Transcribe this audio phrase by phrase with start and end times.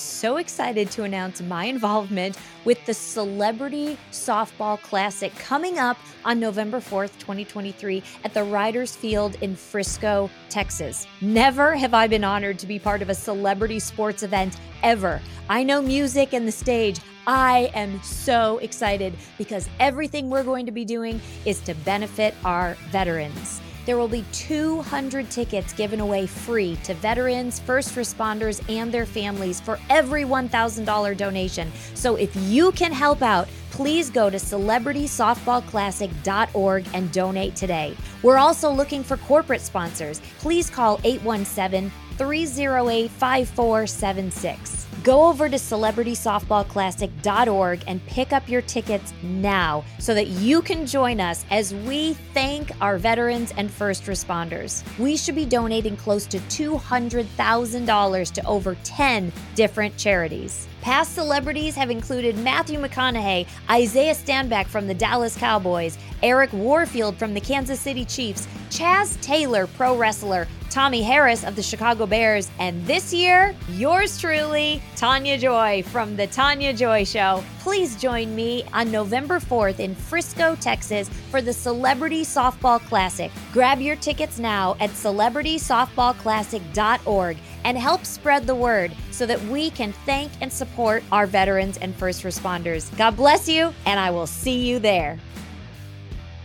[0.00, 6.78] so excited to announce my involvement with the Celebrity Softball Classic coming up on November
[6.80, 11.06] 4th, 2023, at the Riders Field in Frisco, Texas.
[11.20, 15.20] Never have I been honored to be part of a celebrity sports event ever.
[15.48, 17.00] I know music and the stage.
[17.26, 22.74] I am so excited because everything we're going to be doing is to benefit our
[22.90, 23.60] veterans.
[23.90, 29.60] There will be 200 tickets given away free to veterans, first responders, and their families
[29.60, 31.72] for every $1,000 donation.
[31.94, 37.96] So if you can help out, please go to celebritysoftballclassic.org and donate today.
[38.22, 40.20] We're also looking for corporate sponsors.
[40.38, 41.90] Please call 817
[42.20, 44.86] 308 5476.
[45.02, 51.18] Go over to celebritysoftballclassic.org and pick up your tickets now so that you can join
[51.18, 54.84] us as we thank our veterans and first responders.
[54.98, 60.68] We should be donating close to $200,000 to over 10 different charities.
[60.80, 67.34] Past celebrities have included Matthew McConaughey, Isaiah Stanback from the Dallas Cowboys, Eric Warfield from
[67.34, 72.86] the Kansas City Chiefs, Chaz Taylor, pro wrestler, Tommy Harris of the Chicago Bears, and
[72.86, 77.42] this year, yours truly, Tania Joy from The Tania Joy Show.
[77.58, 83.32] Please join me on November 4th in Frisco, Texas for the Celebrity Softball Classic.
[83.52, 89.92] Grab your tickets now at celebritysoftballclassic.org and help spread the word so that we can
[90.04, 92.96] thank and support our veterans and first responders.
[92.96, 95.18] God bless you, and I will see you there.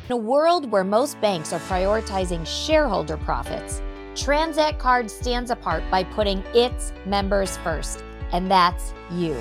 [0.08, 3.82] In a world where most banks are prioritizing shareholder profits,
[4.14, 9.36] Tranzact Card stands apart by putting its members first, and that's you.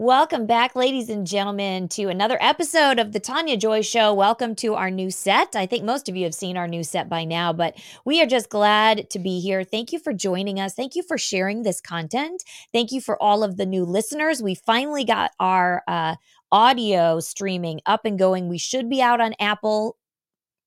[0.00, 4.14] Welcome back, ladies and gentlemen, to another episode of the Tania Joy Show.
[4.14, 5.56] Welcome to our new set.
[5.56, 8.26] I think most of you have seen our new set by now, but we are
[8.26, 9.64] just glad to be here.
[9.64, 10.74] Thank you for joining us.
[10.74, 12.44] Thank you for sharing this content.
[12.72, 14.40] Thank you for all of the new listeners.
[14.40, 16.14] We finally got our uh,
[16.52, 18.48] audio streaming up and going.
[18.48, 19.96] We should be out on Apple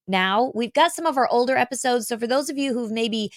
[0.09, 0.51] now.
[0.53, 2.09] We've got some of our older episodes.
[2.09, 3.31] So for those of you who've maybe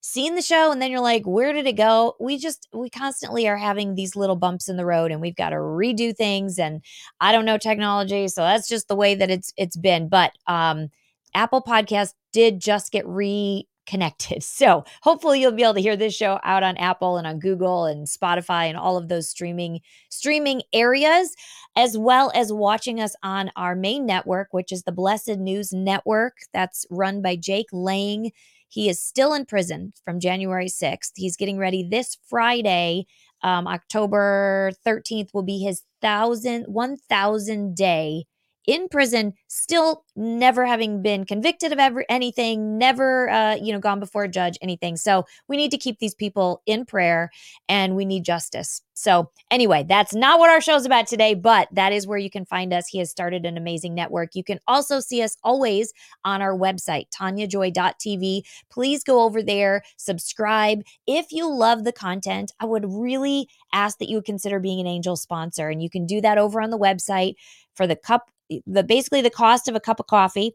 [0.00, 2.14] seen the show and then you're like where did it go?
[2.20, 5.50] We just we constantly are having these little bumps in the road and we've got
[5.50, 6.82] to redo things and
[7.20, 10.88] i don't know technology so that's just the way that it's it's been but um
[11.34, 16.38] apple podcast did just get reconnected so hopefully you'll be able to hear this show
[16.42, 21.34] out on apple and on google and spotify and all of those streaming streaming areas
[21.76, 26.38] as well as watching us on our main network which is the blessed news network.
[26.52, 28.32] That's run by jake lang
[28.70, 31.10] he is still in prison from January 6th.
[31.16, 33.06] He's getting ready this Friday.
[33.42, 38.24] Um, October 13th will be his thousand, 1000 day
[38.66, 44.00] in prison, still never having been convicted of ever anything, never uh, you know gone
[44.00, 44.96] before a judge, anything.
[44.96, 47.30] So we need to keep these people in prayer,
[47.68, 48.82] and we need justice.
[49.00, 52.44] So anyway, that's not what our show's about today, but that is where you can
[52.44, 52.86] find us.
[52.86, 54.34] He has started an amazing network.
[54.34, 55.94] You can also see us always
[56.26, 58.42] on our website, taniajoy.tv.
[58.70, 60.82] Please go over there, subscribe.
[61.06, 64.86] If you love the content, I would really ask that you would consider being an
[64.86, 67.36] angel sponsor, and you can do that over on the website
[67.74, 68.30] for the cup
[68.66, 70.54] the basically the cost of a cup of coffee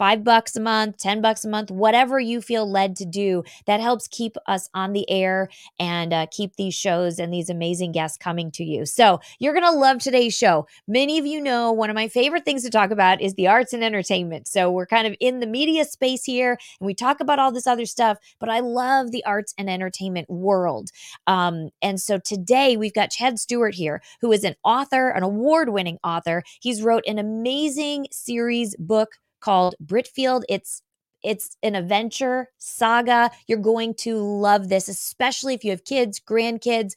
[0.00, 3.44] five bucks a month, 10 bucks a month, whatever you feel led to do.
[3.66, 7.92] That helps keep us on the air and uh, keep these shows and these amazing
[7.92, 8.86] guests coming to you.
[8.86, 10.66] So you're going to love today's show.
[10.88, 13.74] Many of you know one of my favorite things to talk about is the arts
[13.74, 14.48] and entertainment.
[14.48, 17.66] So we're kind of in the media space here and we talk about all this
[17.66, 20.88] other stuff, but I love the arts and entertainment world.
[21.26, 25.68] Um, and so today we've got Chad Stewart here, who is an author, an award
[25.68, 26.42] winning author.
[26.62, 30.42] He's wrote an amazing series book called Britfield.
[30.48, 30.82] It's
[31.22, 33.30] It's an adventure saga.
[33.46, 36.92] You're going to love this, especially if you have kids, grandkids,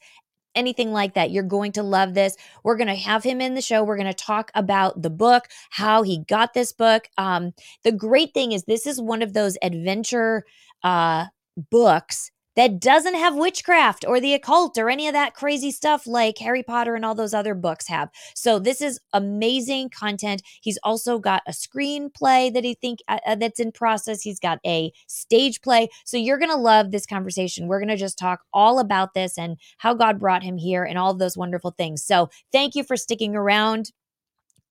[0.54, 1.30] anything like that.
[1.30, 2.36] You're going to love this.
[2.62, 3.82] We're going to have him in the show.
[3.84, 7.08] We're going to talk about the book, how he got this book.
[7.18, 7.52] Um,
[7.82, 10.44] the great thing is, this is one of those adventure
[10.82, 11.26] uh,
[11.70, 16.38] books that doesn't have witchcraft or the occult or any of that crazy stuff like
[16.38, 18.10] Harry Potter and all those other books have.
[18.34, 20.42] So this is amazing content.
[20.60, 24.22] He's also got a screenplay that he think uh, uh that's in process.
[24.22, 25.88] He's got a stage play.
[26.04, 27.68] So you're going to love this conversation.
[27.68, 30.98] We're going to just talk all about this and how God brought him here and
[30.98, 32.04] all of those wonderful things.
[32.04, 33.90] So thank you for sticking around.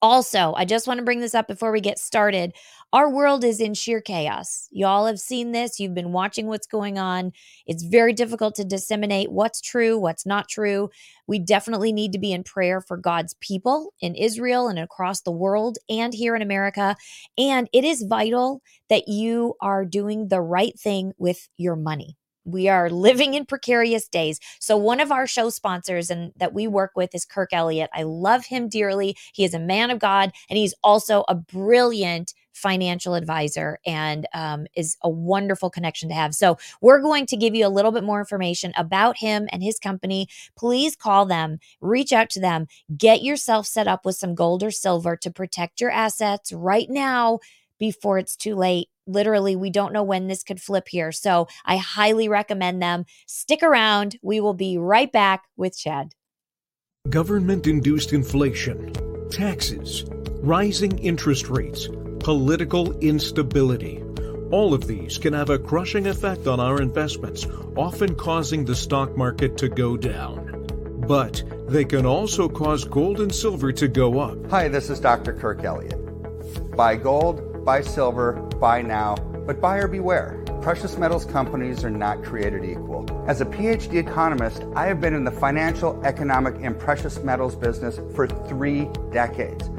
[0.02, 2.54] Also, I just want to bring this up before we get started.
[2.94, 4.68] Our world is in sheer chaos.
[4.72, 5.80] Y'all have seen this.
[5.80, 7.32] You've been watching what's going on.
[7.66, 10.92] It's very difficult to disseminate what's true, what's not true.
[11.26, 15.32] We definitely need to be in prayer for God's people in Israel and across the
[15.32, 16.96] world and here in America.
[17.36, 18.62] And it is vital
[18.92, 22.16] that you are doing the right thing with your money.
[22.46, 24.40] We are living in precarious days.
[24.60, 27.90] So one of our show sponsors and that we work with is Kirk Elliott.
[27.94, 29.16] I love him dearly.
[29.34, 34.66] He is a man of God and he's also a brilliant financial advisor and um,
[34.76, 36.34] is a wonderful connection to have.
[36.34, 39.80] So we're going to give you a little bit more information about him and his
[39.80, 40.28] company.
[40.56, 44.72] Please call them, reach out to them, get yourself set up with some gold or
[44.72, 47.40] silver to protect your assets right now
[47.80, 51.12] before it's too late literally we don't know when this could flip here.
[51.12, 53.06] So I highly recommend them.
[53.28, 54.18] Stick around.
[54.22, 56.14] We will be right back with Chad.
[57.10, 58.94] Government induced inflation,
[59.30, 60.06] taxes,
[60.42, 61.90] rising interest rates,
[62.24, 64.04] political instability.
[64.52, 69.16] All of these can have a crushing effect on our investments, often causing the stock
[69.16, 70.66] market to go down.
[71.08, 74.50] But they can also cause gold and silver to go up.
[74.50, 75.34] Hi, this is Dr.
[75.34, 76.00] Kirk Elliott.
[76.76, 79.16] Buy gold buy silver, buy now,
[79.46, 80.44] but buyer beware.
[80.62, 83.06] Precious metals companies are not created equal.
[83.28, 88.00] As a PhD economist, I have been in the financial, economic, and precious metals business
[88.16, 89.70] for three decades.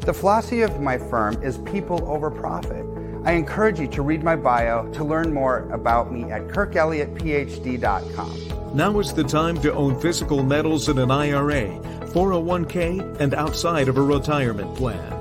[0.00, 2.86] The philosophy of my firm is people over profit.
[3.24, 8.74] I encourage you to read my bio to learn more about me at kirkelliottphd.com.
[8.74, 11.68] Now is the time to own physical metals in an IRA,
[12.14, 15.18] 401k, and outside of a retirement plan.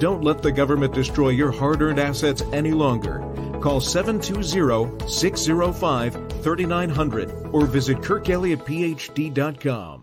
[0.00, 3.20] Don't let the government destroy your hard earned assets any longer.
[3.60, 9.99] Call 720 605 3900 or visit kirkelliottphd.com.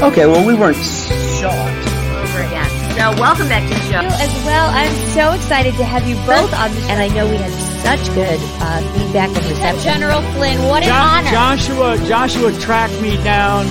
[0.00, 1.52] Okay, well, we weren't shot.
[1.58, 2.70] Over again.
[2.94, 3.98] So, welcome back to the show.
[3.98, 6.86] As well, I'm so excited to have you both on the show.
[6.94, 7.50] And I know we had
[7.82, 9.82] such good uh, feedback and reception.
[9.82, 11.30] General Flynn, what an jo- honor.
[11.30, 13.66] Joshua, Joshua tracked me down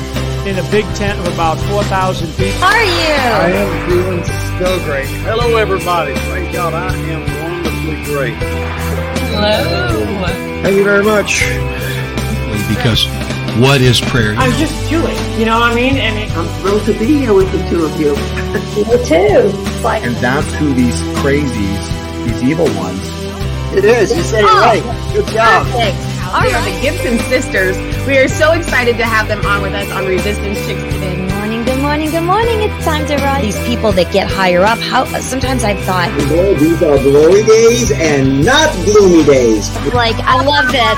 [0.45, 2.51] in a big tent of about 4,000 people.
[2.59, 3.15] How are you?
[3.15, 4.23] I am doing
[4.59, 5.07] so great.
[5.23, 6.13] Hello, everybody.
[6.13, 8.35] Thank God, I am wonderfully great.
[9.31, 10.27] Hello.
[10.61, 11.39] Thank you very much.
[12.67, 13.05] Because
[13.59, 14.35] what is prayer?
[14.35, 15.97] I'm just Jewish, you know what I mean?
[15.97, 18.15] And it, I'm thrilled to be here with the two of you.
[18.75, 19.53] Me too.
[19.83, 23.05] Like, and that's who these crazies, these evil ones,
[23.75, 24.15] it is.
[24.15, 25.13] You said it oh, right.
[25.13, 25.67] Good job.
[25.67, 25.97] Perfect.
[26.33, 26.55] All we right.
[26.55, 27.77] are the Gibson sisters.
[28.07, 31.15] We are so excited to have them on with us on Resistance Chicks today.
[31.15, 32.61] Good morning, good morning, good morning.
[32.61, 33.43] It's time to rise.
[33.43, 36.09] These people that get higher up, how sometimes I've thought
[36.59, 39.69] these are glory days and not gloomy days.
[39.93, 40.97] Like I love this.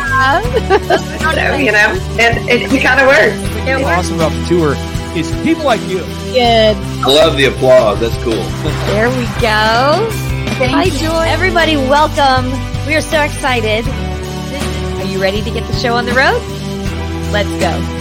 [1.22, 3.49] I know, you know, and it, it kind of works.
[3.68, 3.98] It works.
[3.98, 4.76] Awesome about the tour
[5.18, 6.00] is people like you.
[6.32, 6.78] Good.
[6.78, 8.00] I love the applause.
[8.00, 8.34] That's cool.
[8.94, 10.08] there we go.
[10.60, 10.90] Thank Hi.
[10.90, 11.26] Joy.
[11.28, 12.52] Everybody, welcome.
[12.86, 13.86] We are so excited.
[15.00, 16.42] Are you ready to get the show on the road?
[17.32, 17.99] Let's go.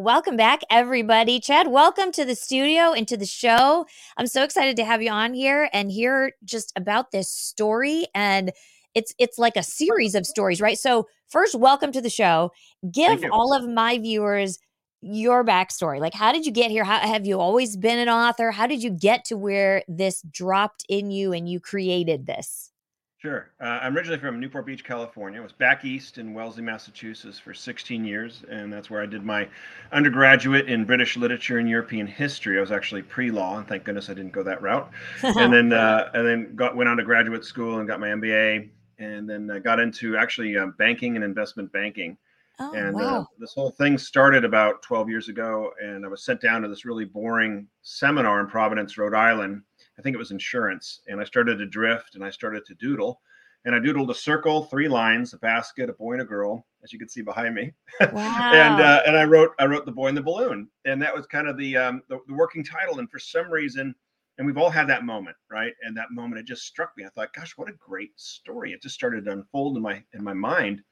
[0.00, 1.38] Welcome back, everybody.
[1.38, 3.84] Chad, welcome to the studio and to the show.
[4.16, 8.50] I'm so excited to have you on here and hear just about this story and
[8.94, 10.78] it's it's like a series of stories, right?
[10.78, 12.50] So first, welcome to the show.
[12.90, 14.58] Give all of my viewers
[15.02, 16.00] your backstory.
[16.00, 16.82] Like, how did you get here?
[16.84, 18.50] How have you always been an author?
[18.50, 22.72] How did you get to where this dropped in you and you created this?
[23.20, 23.50] Sure.
[23.60, 25.40] Uh, I'm originally from Newport Beach, California.
[25.40, 29.24] I was back east in Wellesley, Massachusetts for 16 years, and that's where I did
[29.24, 29.46] my
[29.92, 32.56] undergraduate in British literature and European history.
[32.56, 34.90] I was actually pre-law, and thank goodness I didn't go that route.
[35.22, 38.70] and then uh, and then got went on to graduate school and got my MBA
[39.00, 42.16] and then I got into actually uh, banking and investment banking.
[42.58, 43.20] Oh, and uh, wow.
[43.20, 46.68] uh, this whole thing started about 12 years ago, and I was sent down to
[46.68, 49.62] this really boring seminar in Providence, Rhode Island,
[50.00, 53.20] I think it was insurance, and I started to drift and I started to doodle,
[53.66, 56.90] and I doodled a circle, three lines, a basket, a boy and a girl, as
[56.90, 58.50] you can see behind me, Wow.
[58.50, 61.26] and uh, and I wrote I wrote the boy in the balloon, and that was
[61.26, 62.98] kind of the um, the, the working title.
[62.98, 63.94] And for some reason,
[64.38, 65.74] and we've all had that moment, right?
[65.82, 67.04] And that moment it just struck me.
[67.04, 68.72] I thought, gosh, what a great story!
[68.72, 70.82] It just started to unfold in my in my mind.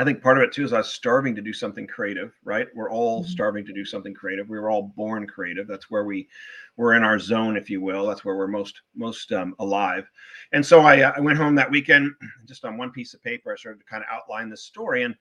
[0.00, 2.68] I think part of it too is I was starving to do something creative, right?
[2.74, 3.28] We're all Mhm.
[3.28, 4.48] starving to do something creative.
[4.48, 5.66] We were all born creative.
[5.66, 6.28] That's where we
[6.76, 8.06] we're in our zone, if you will.
[8.06, 10.08] That's where we're most most um, alive.
[10.52, 12.12] And so I, uh, I went home that weekend,
[12.46, 13.52] just on one piece of paper.
[13.52, 15.14] I started to kind of outline this story, and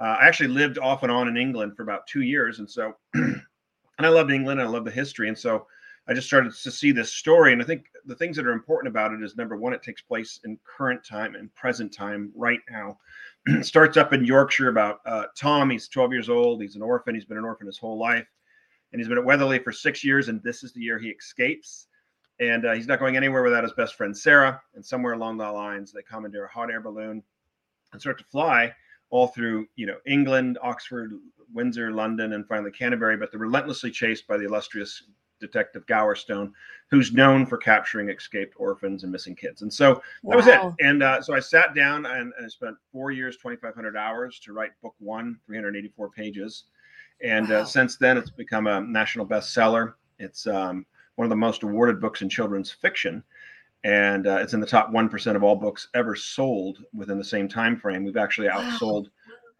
[0.00, 2.96] uh, I actually lived off and on in England for about two years, and so
[3.14, 3.42] and
[3.98, 4.60] I loved England.
[4.60, 5.66] And I love the history, and so
[6.08, 7.52] I just started to see this story.
[7.52, 10.02] And I think the things that are important about it is number one, it takes
[10.02, 12.98] place in current time and present time right now.
[13.62, 15.70] Starts up in Yorkshire about uh, Tom.
[15.70, 16.60] He's 12 years old.
[16.60, 17.14] He's an orphan.
[17.14, 18.26] He's been an orphan his whole life,
[18.92, 20.28] and he's been at Weatherly for six years.
[20.28, 21.86] And this is the year he escapes.
[22.40, 24.60] And uh, he's not going anywhere without his best friend Sarah.
[24.74, 27.22] And somewhere along the lines, they commandeer a hot air balloon
[27.92, 28.74] and start to fly
[29.10, 31.12] all through, you know, England, Oxford,
[31.54, 33.16] Windsor, London, and finally Canterbury.
[33.16, 35.04] But they're relentlessly chased by the illustrious
[35.40, 36.52] Detective Gowerstone,
[36.90, 39.62] who's known for capturing escaped orphans and missing kids.
[39.62, 40.60] And so that was it.
[40.80, 44.52] And uh, so I sat down and, and I spent four years, 2,500 hours to
[44.52, 46.64] write book one, 384 pages.
[47.22, 47.60] And Wow.
[47.60, 49.94] uh, since then, it's become a national bestseller.
[50.18, 53.22] It's um, one of the most awarded books in children's fiction.
[53.84, 57.48] And uh, it's in the top 1% of all books ever sold within the same
[57.48, 58.04] time frame.
[58.04, 59.10] We've actually Wow.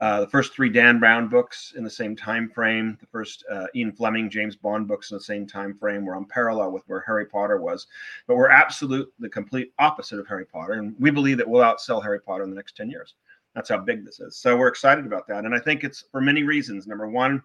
[0.01, 3.67] Uh, the first three Dan Brown books in the same time frame, the first uh,
[3.75, 6.05] Ian Fleming, James Bond books in the same time frame.
[6.05, 7.87] We're on parallel with where Harry Potter was,
[8.27, 12.03] but we're absolute the complete opposite of Harry Potter, and we believe that we'll outsell
[12.03, 13.15] Harry Potter in the next ten years.
[13.55, 14.37] That's how big this is.
[14.37, 16.87] So we're excited about that, and I think it's for many reasons.
[16.87, 17.43] Number one,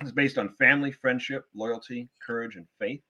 [0.00, 3.02] it's based on family, friendship, loyalty, courage, and faith.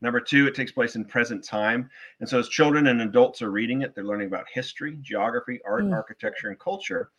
[0.00, 1.88] Number two, it takes place in present time.
[2.20, 5.84] And so as children and adults are reading it, they're learning about history, geography, art,
[5.84, 5.92] Mm.
[5.94, 7.10] architecture, and culture.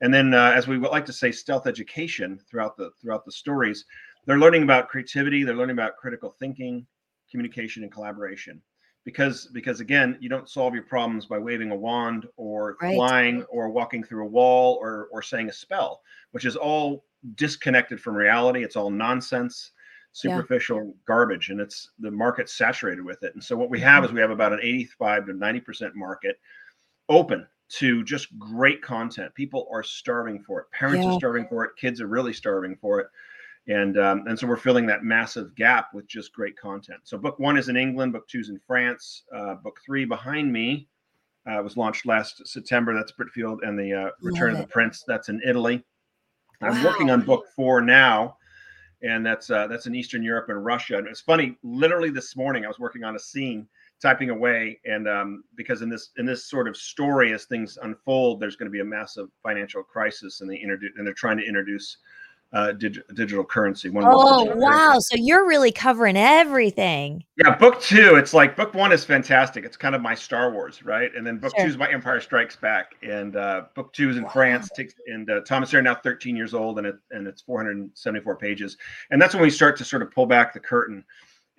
[0.00, 3.32] And then uh, as we would like to say, stealth education throughout the throughout the
[3.32, 3.84] stories,
[4.26, 6.86] they're learning about creativity, they're learning about critical thinking,
[7.30, 8.60] communication, and collaboration.
[9.04, 12.94] Because because again, you don't solve your problems by waving a wand or Right.
[12.94, 18.00] flying or walking through a wall or or saying a spell, which is all disconnected
[18.00, 18.62] from reality.
[18.62, 19.72] It's all nonsense
[20.22, 20.30] Yeah.
[20.32, 24.10] superficial garbage and it's the market's saturated with it and so what we have is
[24.10, 26.36] we have about an 85 to 90 percent market
[27.08, 29.34] open to just great content.
[29.34, 30.70] People are starving for it.
[30.72, 31.12] Parents Yeah.
[31.12, 31.76] are starving for it.
[31.76, 33.08] Kids are really starving for it.
[33.68, 37.00] And um, and so we're filling that massive gap with just great content.
[37.04, 40.52] So book one is in england book two is in france uh, book three behind
[40.52, 40.88] me
[41.46, 42.94] uh, was launched last september.
[42.94, 45.04] That's britfield and the uh, return of Love the prince.
[45.06, 45.84] That's in italy.
[46.62, 48.36] I'm working on book four now
[49.02, 50.98] and that's uh, that's in Eastern Europe and Russia.
[50.98, 51.56] And it's funny.
[51.62, 53.66] Literally this morning, I was working on a scene,
[54.00, 58.40] typing away, and um, because in this in this sort of story, as things unfold,
[58.40, 61.44] there's going to be a massive financial crisis, and they introduce and they're trying to
[61.44, 61.98] introduce
[62.52, 63.90] uh, dig- digital currency.
[63.90, 64.68] One Oh, digital wow.
[64.88, 65.08] currencies.
[65.08, 67.22] So you're really covering everything.
[67.36, 68.16] Yeah, book two.
[68.16, 69.64] It's like book one is fantastic.
[69.64, 71.14] It's kind of my Star Wars, right?
[71.14, 71.64] And then book Sure.
[71.66, 74.30] two is my Empire Strikes Back, and uh, book two is in Wow.
[74.30, 74.68] France.
[74.74, 78.76] Takes and uh, Thomas Sawyer now 13 years old, and it and it's 474 pages.
[79.12, 81.04] And that's when we start to sort of pull back the curtain.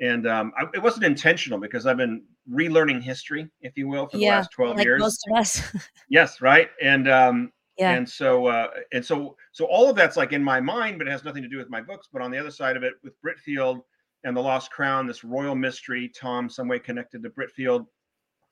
[0.01, 4.17] And um, I, it wasn't intentional because I've been relearning history, if you will, for
[4.17, 4.99] the last 12 Like years.
[4.99, 5.61] most of us.
[6.09, 6.69] Yes, right.
[6.81, 7.91] And um, yeah.
[7.93, 11.11] and so uh, and so so all of that's like in my mind, but it
[11.11, 12.07] has nothing to do with my books.
[12.11, 13.81] But on the other side of it, with Britfield
[14.23, 17.85] and the Lost Crown, this royal mystery, Tom some way connected to Britfield,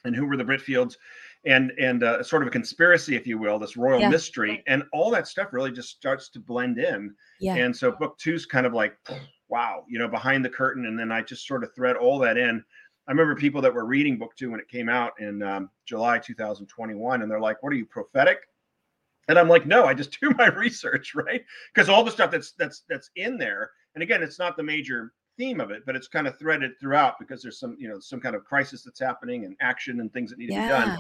[0.06, 0.96] and who were the Britfields,
[1.46, 4.10] and and uh, sort of a conspiracy, if you will, this royal Yeah.
[4.10, 7.14] mystery, and all that stuff really just starts to blend in.
[7.42, 7.56] yeah.
[7.56, 8.96] And so book two's kind of like,
[9.50, 10.86] wow, you know, behind the curtain.
[10.86, 12.64] And then I just sort of thread all that in.
[13.08, 16.20] I remember people that were reading book two when it came out in um, July
[16.20, 18.48] 2021, and they're like, "What are you prophetic?"
[19.28, 21.44] And I'm like, "No, I just do my research, right?
[21.74, 25.14] Because all the stuff that's that's that's in there, and again, it's not the major
[25.40, 28.20] theme of it, but it's kind of threaded throughout because there's some, you know, some
[28.20, 30.98] kind of crisis that's happening and action and things that need to be done.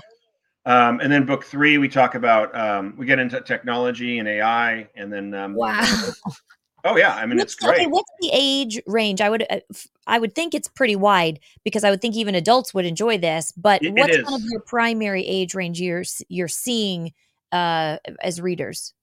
[0.65, 4.87] Um, and then book three, we talk about um, we get into technology and AI,
[4.95, 5.81] and then um, Wow.
[6.85, 7.75] Oh yeah, I mean What's it's great.
[7.75, 9.21] okay, what's the age range?
[9.21, 9.59] I would uh,
[10.07, 13.51] I would think it's pretty wide because I would think even adults would enjoy this.
[13.51, 17.13] But It- it what's kind of your primary age range you're you're seeing
[17.51, 18.93] uh, as readers?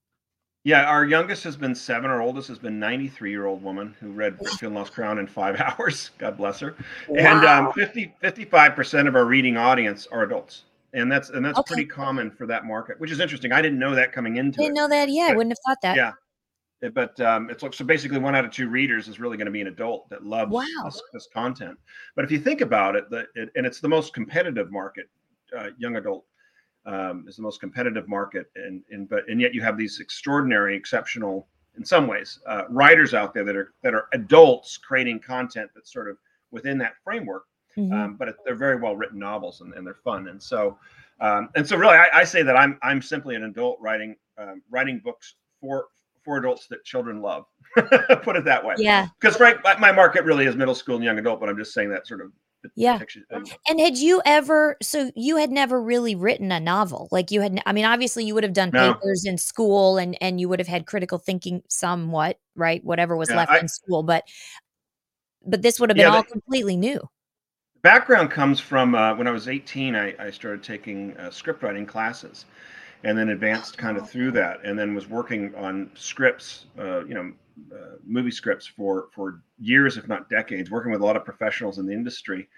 [0.65, 2.11] Yeah, our youngest has been seven.
[2.11, 5.27] Our oldest has been 93 year old woman who read Britfield and Lost Crown in
[5.29, 6.11] five hours.
[6.19, 6.75] God bless her.
[7.17, 10.65] And um, 50, 55% of our reading audience are adults.
[10.93, 11.75] And that's and that's Okay.
[11.75, 13.53] pretty common for that market, which is interesting.
[13.53, 14.81] I didn't know that coming into Didn't it.
[14.81, 15.09] know that.
[15.09, 15.97] Yeah, I wouldn't have thought that.
[15.97, 16.13] Yeah.
[16.93, 19.53] But um, it's like so basically one out of two readers is really going to
[19.53, 20.65] be an adult that loves Wow.
[20.85, 21.79] this, this content.
[22.15, 25.09] But if you think about it, the, it, and it's the most competitive market,
[25.57, 26.25] uh, young adult
[26.85, 30.77] um, is the most competitive market, and and but and yet you have these extraordinary,
[30.77, 35.71] exceptional, in some ways, uh, writers out there that are that are adults creating content
[35.75, 36.17] that's sort of
[36.51, 37.45] within that framework.
[37.77, 37.93] Mhm.
[37.93, 40.29] Um, but it, they're very well written novels and, and they're fun.
[40.29, 40.79] And so,
[41.21, 44.63] um, and so really, I, I say that I'm I'm simply an adult writing um,
[44.71, 45.89] writing books for
[46.27, 47.47] for adults that children love.
[47.77, 48.75] Put it that way.
[48.77, 49.07] Yeah.
[49.19, 51.73] Because Frank, my, my market really is middle school and young adult, but I'm just
[51.73, 52.33] saying that sort of
[52.75, 52.99] Yeah.
[53.69, 57.09] And had you ever, so you had never really written a novel?
[57.11, 58.93] Like you had, I mean, obviously you would have done No.
[58.95, 62.85] papers in school and, and you would have had critical thinking somewhat, right?
[62.85, 64.25] Whatever was Yeah, left I- in school, but,
[65.47, 67.01] but this would have been Yeah, all the- completely new.
[67.83, 69.95] background comes from uh, when I was 18.
[69.95, 72.47] I, I started taking uh, script writing classes,
[73.05, 77.15] and then advanced kind of through that, and then was working on scripts, uh, you
[77.15, 77.33] know,
[77.73, 81.79] uh, movie scripts for for years, if not decades, working with a lot of professionals
[81.79, 82.49] in the industry.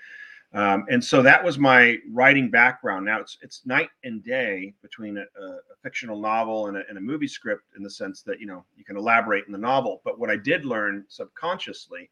[0.55, 3.05] Um, and so that was my writing background.
[3.05, 7.01] Now it's it's night and day between a, a, fictional novel and a, and a
[7.01, 10.01] movie script in the sense that you know you can elaborate in the novel.
[10.05, 12.09] But what I did learn subconsciously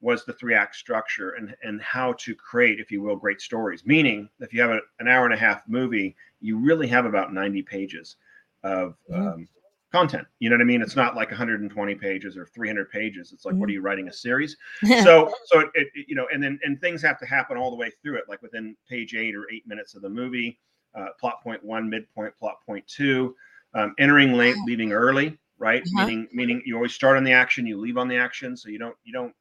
[0.00, 3.84] was the three act structure and and how to create, if you will, great stories.
[3.84, 7.32] Meaning, if you have a, an hour and a half movie, you really have about
[7.32, 8.16] ninety pages
[8.62, 9.48] of um,
[9.92, 10.26] content.
[10.38, 10.82] You know what I mean?
[10.82, 13.32] It's not like 120 pages or 300 pages.
[13.32, 14.56] It's like, what are you writing a series?
[15.02, 17.76] so so it, it you know, and then and things have to happen all the
[17.76, 20.58] way through it, like within page eight or eight minutes of the movie.
[20.92, 23.34] Uh, plot point one, midpoint, plot point two,
[23.74, 25.82] um, entering late, leaving early, right?
[25.82, 26.06] Uh-huh.
[26.06, 28.78] Meaning meaning you always start on the action, you leave on the action, so you
[28.78, 29.32] don't you don't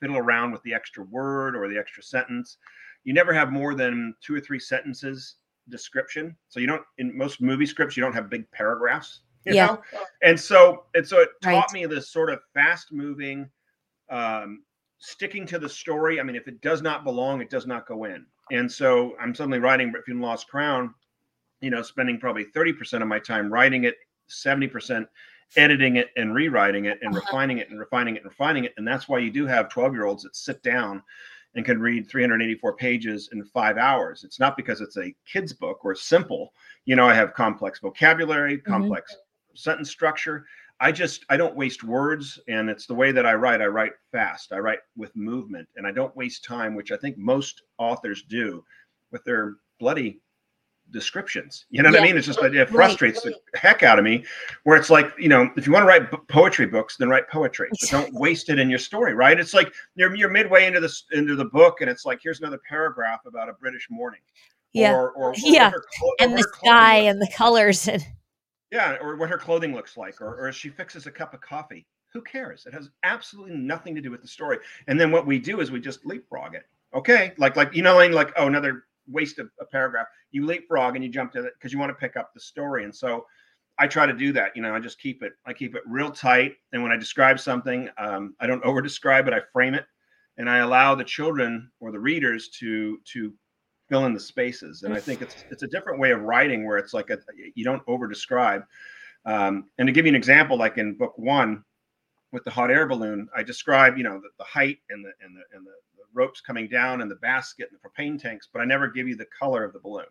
[0.00, 2.58] fiddle around with the extra word or the extra sentence.
[3.04, 5.36] You never have more than two or three sentences
[5.68, 6.36] description.
[6.48, 9.20] So you don't in most movie scripts you don't have big paragraphs.
[9.44, 9.66] You Yeah.
[9.66, 9.82] know?
[10.22, 11.52] And so and so it Right.
[11.54, 13.50] taught me this sort of fast moving,
[14.10, 14.64] um,
[14.98, 16.20] sticking to the story.
[16.20, 18.26] I mean, if it does not belong, it does not go in.
[18.50, 20.94] And so I'm suddenly writing Britfield Lost Crown,
[21.60, 23.96] you know, spending probably 30% of my time writing it,
[24.28, 25.08] 70%
[25.56, 28.74] editing it and rewriting it and refining it and refining it and refining it.
[28.76, 31.02] And that's why you do have 12 year olds that sit down
[31.56, 34.22] and can read 384 pages in five hours.
[34.24, 36.52] It's not because it's a kid's book or simple.
[36.84, 38.70] You know, I have complex vocabulary, mm-hmm.
[38.70, 39.16] complex
[39.54, 40.44] sentence structure.
[40.78, 43.62] I just I don't waste words, and it's the way that I write.
[43.62, 44.52] I write fast.
[44.52, 48.62] I write with movement, and I don't waste time, which I think most authors do
[49.10, 50.20] with their bloody
[50.90, 51.66] descriptions.
[51.70, 52.16] You know what I mean?
[52.16, 52.68] It's just that it Right.
[52.70, 54.24] frustrates the heck out of me.
[54.64, 57.28] Where it's like, you know, if you want to write b- poetry books, then write
[57.28, 59.38] poetry, but don't waste it in your story, right?
[59.38, 62.60] It's like you're you're midway into this into the book, and it's like here's another
[62.68, 64.20] paragraph about a British morning.
[64.72, 64.92] Yeah.
[64.94, 65.70] Or, or, or yeah.
[65.98, 68.04] clo- And the sky and the colors and
[68.70, 71.86] yeah, or what her clothing looks like, or, or she fixes a cup of coffee.
[72.12, 72.66] Who cares?
[72.66, 74.58] It has absolutely nothing to do with the story.
[74.86, 76.66] And then what we do is we just leapfrog it.
[76.94, 80.06] Okay, like like you know, like oh, another waste of a paragraph.
[80.30, 82.84] You leapfrog and you jump to it because you want to pick up the story.
[82.84, 83.26] And so
[83.78, 84.56] I try to do that.
[84.56, 85.34] You know, I just keep it.
[85.44, 86.56] I keep it real tight.
[86.72, 89.34] And when I describe something, um, I don't over describe it.
[89.34, 89.84] I frame it,
[90.38, 93.32] and I allow the children or the readers to to
[93.88, 94.82] fill in the spaces.
[94.82, 97.18] And I think it's it's a different way of writing where it's like a,
[97.54, 98.62] you don't over describe.
[99.26, 101.64] Um, and to give you an example, like in book one
[102.32, 105.36] with the hot air balloon, I describe you know the, the height and the and
[105.36, 108.60] the and the, the ropes coming down and the basket and the propane tanks, but
[108.60, 110.04] I never give you the color of the balloon.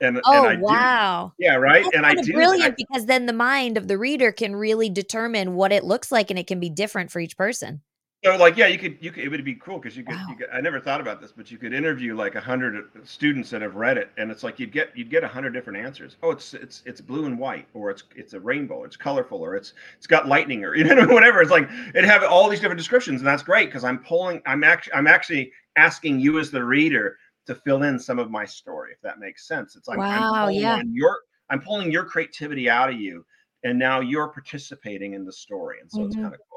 [0.00, 1.32] And, Oh and I do- wow.
[1.38, 1.84] yeah, right.
[1.84, 5.54] That's and I do brilliant because then the mind of the reader can really determine
[5.54, 7.82] what it looks like and it can be different for each person.
[8.24, 10.34] So like yeah, you could you could it would be cool because you could you
[10.36, 13.60] could I never thought about this, but you could interview like a hundred students that
[13.60, 16.16] have read it, and it's like you'd get you'd get a hundred different answers.
[16.22, 19.42] Oh, it's it's it's blue and white, or it's it's a rainbow, or it's colorful,
[19.42, 21.42] or it's it's got lightning, or you know whatever.
[21.42, 24.64] It's like it have all these different descriptions, and that's great because I'm pulling I'm
[24.64, 28.92] actually I'm actually asking you as the reader to fill in some of my story,
[28.92, 29.76] if that makes sense.
[29.76, 30.82] It's like I'm Wow, pulling yeah.
[30.94, 31.18] your
[31.50, 33.26] I'm pulling your creativity out of you,
[33.64, 36.22] and now you're participating in the story, and so it's Mhm.
[36.22, 36.53] kind of cool.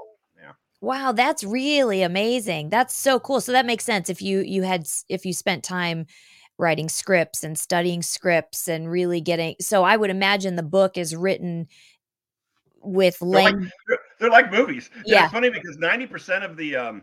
[0.82, 2.70] Wow, that's really amazing.
[2.70, 3.42] That's so cool.
[3.42, 6.06] So that makes sense if you you had if you spent time
[6.60, 11.16] writing scripts and studying scripts and really getting so I would imagine the book is
[11.16, 11.68] written
[12.82, 13.56] with They're like,
[13.88, 14.90] they're, they're like movies.
[15.06, 15.26] Yeah.
[15.26, 17.02] It's funny because ninety percent of the um,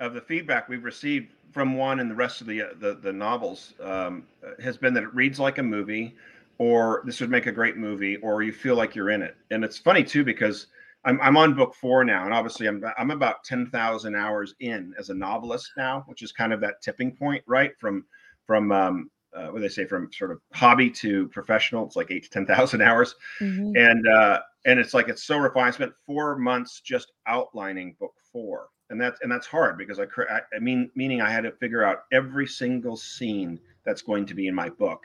[0.00, 3.12] of the feedback we've received from one and the rest of the uh, the, the
[3.12, 6.14] novels um, uh, has been that it reads like a movie,
[6.58, 9.36] or this would make a great movie, or you feel like you're in it.
[9.50, 10.66] And it's funny too because
[11.04, 14.94] I'm I'm on book four now, and obviously I'm I'm about ten thousand hours in
[14.98, 17.72] as a novelist now, which is kind of that tipping point, right?
[17.78, 18.04] From
[18.46, 21.84] from um, uh, what do they say from sort of hobby to professional.
[21.86, 23.72] It's like eight to ten thousand hours Mhm.
[23.76, 25.68] and uh and it's like it's so refined.
[25.68, 30.06] I spent four months just outlining book four, and that's and that's hard because I,
[30.54, 34.46] I mean meaning I had to figure out every single scene that's going to be
[34.46, 35.04] in my book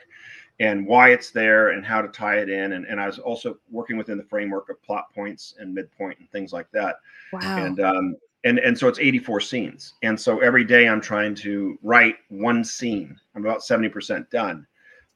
[0.60, 2.72] and why it's there and how to tie it in.
[2.72, 6.30] And, and i was also working within the framework of plot points and midpoint and
[6.30, 6.96] things like that.
[7.32, 7.64] Wow.
[7.64, 9.94] And um and and so it's 84 scenes.
[10.02, 13.18] And so every day i'm trying to write one scene.
[13.34, 14.66] I'm about 70% done.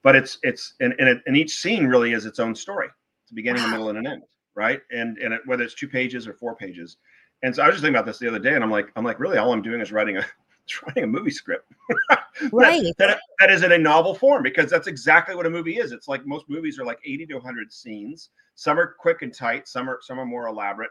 [0.03, 2.89] But it's it's and and, it, and each scene really is its own story.
[3.23, 3.69] It's a beginning wow.
[3.69, 4.23] a middle and an end
[4.57, 4.81] right?
[4.91, 6.97] And and it, whether it's two pages or four pages.
[7.43, 9.05] And so i was just thinking about this the other day and i'm like i'm
[9.05, 10.25] like really all i'm doing is writing a
[10.87, 11.71] writing a movie script.
[12.53, 12.95] right.
[12.99, 15.93] That, that is in a novel form because that's exactly what a movie is.
[15.93, 18.31] It's like most movies are like 80 to 100 scenes.
[18.55, 20.91] Some are quick and tight, some are some are more elaborate.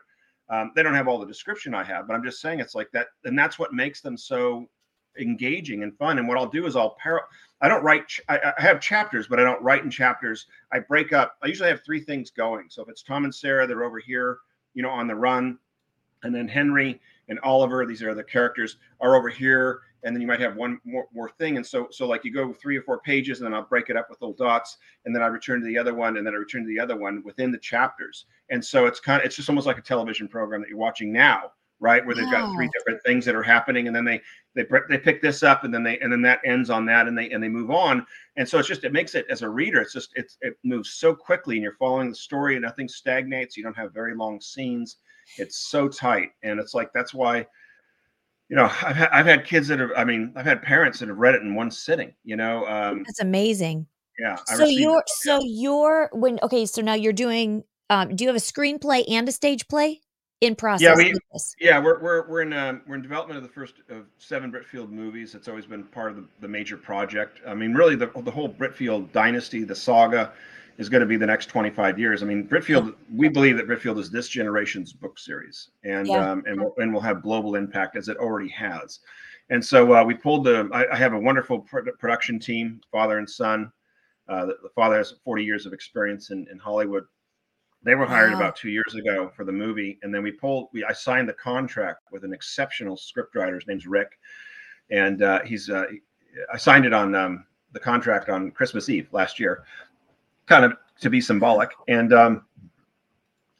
[0.50, 2.92] Um, they don't have all the description I have, but I'm just saying it's like
[2.92, 4.68] that, and that's what makes them so
[5.18, 6.18] engaging and fun.
[6.18, 7.22] And what I'll do is I'll pair.
[7.62, 8.08] I don't write.
[8.08, 10.48] Ch- I, I, have chapters, but I don't write in chapters.
[10.72, 11.38] I break up.
[11.42, 12.66] I usually have three things going.
[12.70, 14.40] So if it's Tom and Sarah, they're over here,
[14.74, 15.58] you know, on the run,
[16.24, 20.28] and then Henry and Oliver, these are the characters, are over here, and then you
[20.28, 21.58] might have one more, more thing.
[21.58, 23.98] And so, so like you go three or four pages, and then I'll break it
[23.98, 26.38] up with little dots, and then I return to the other one, and then I
[26.38, 28.26] return to the other one within the chapters.
[28.50, 31.14] And so it's kind of it's just almost like a television program that you're watching
[31.14, 32.06] now, right?
[32.06, 34.22] Where they've got three different things that are happening, and then they
[34.56, 37.18] they they pick this up, and then they and then that ends on that, and
[37.18, 38.06] they and they move on.
[38.36, 40.92] And so it's just it makes it as a reader, it's just it's it moves
[40.92, 43.56] so quickly, and you're following the story, and nothing stagnates.
[43.56, 44.98] You don't have very long scenes
[45.38, 47.46] it's so tight, and it's like that's why,
[48.50, 49.92] you know, I've had, I've had kids that have.
[49.96, 52.14] I mean, I've had parents that have read it in one sitting.
[52.24, 53.88] You know, um, that's amazing.
[54.20, 54.38] Yeah.
[54.50, 56.66] I so you're so you're when okay.
[56.66, 57.64] So now you're doing.
[57.90, 60.02] Um, do you have a screenplay and a stage play
[60.42, 60.82] in process?
[60.82, 61.14] Yeah, we,
[61.60, 64.90] yeah, we're we're we're in um, we're in development of the first of seven Britfield
[64.90, 65.36] movies.
[65.36, 67.42] It's always been part of the, the major project.
[67.48, 70.34] I mean, really, the the whole Britfield dynasty, the saga
[70.78, 72.24] is going to be the next 25 years.
[72.24, 76.32] I mean, Britfield, we believe that Britfield is this generation's book series, and yeah.
[76.32, 79.00] um, and will, and will have global impact as it already has.
[79.50, 80.70] And so uh, we pulled the.
[80.74, 83.72] I, I have a wonderful production team, father and son.
[84.28, 87.04] Uh, the, the, father has 40 years of experience in, in Hollywood.
[87.84, 88.38] They were hired wow.
[88.38, 90.70] about two years ago for the movie, and then we pulled.
[90.72, 93.56] We I signed the contract with an exceptional scriptwriter.
[93.56, 94.18] His name's Rick,
[94.90, 95.70] and uh, he's.
[95.70, 95.86] Uh,
[96.52, 99.66] I signed it on um, the contract on Christmas Eve last year,
[100.46, 101.72] kind of to be symbolic.
[101.88, 102.46] And um,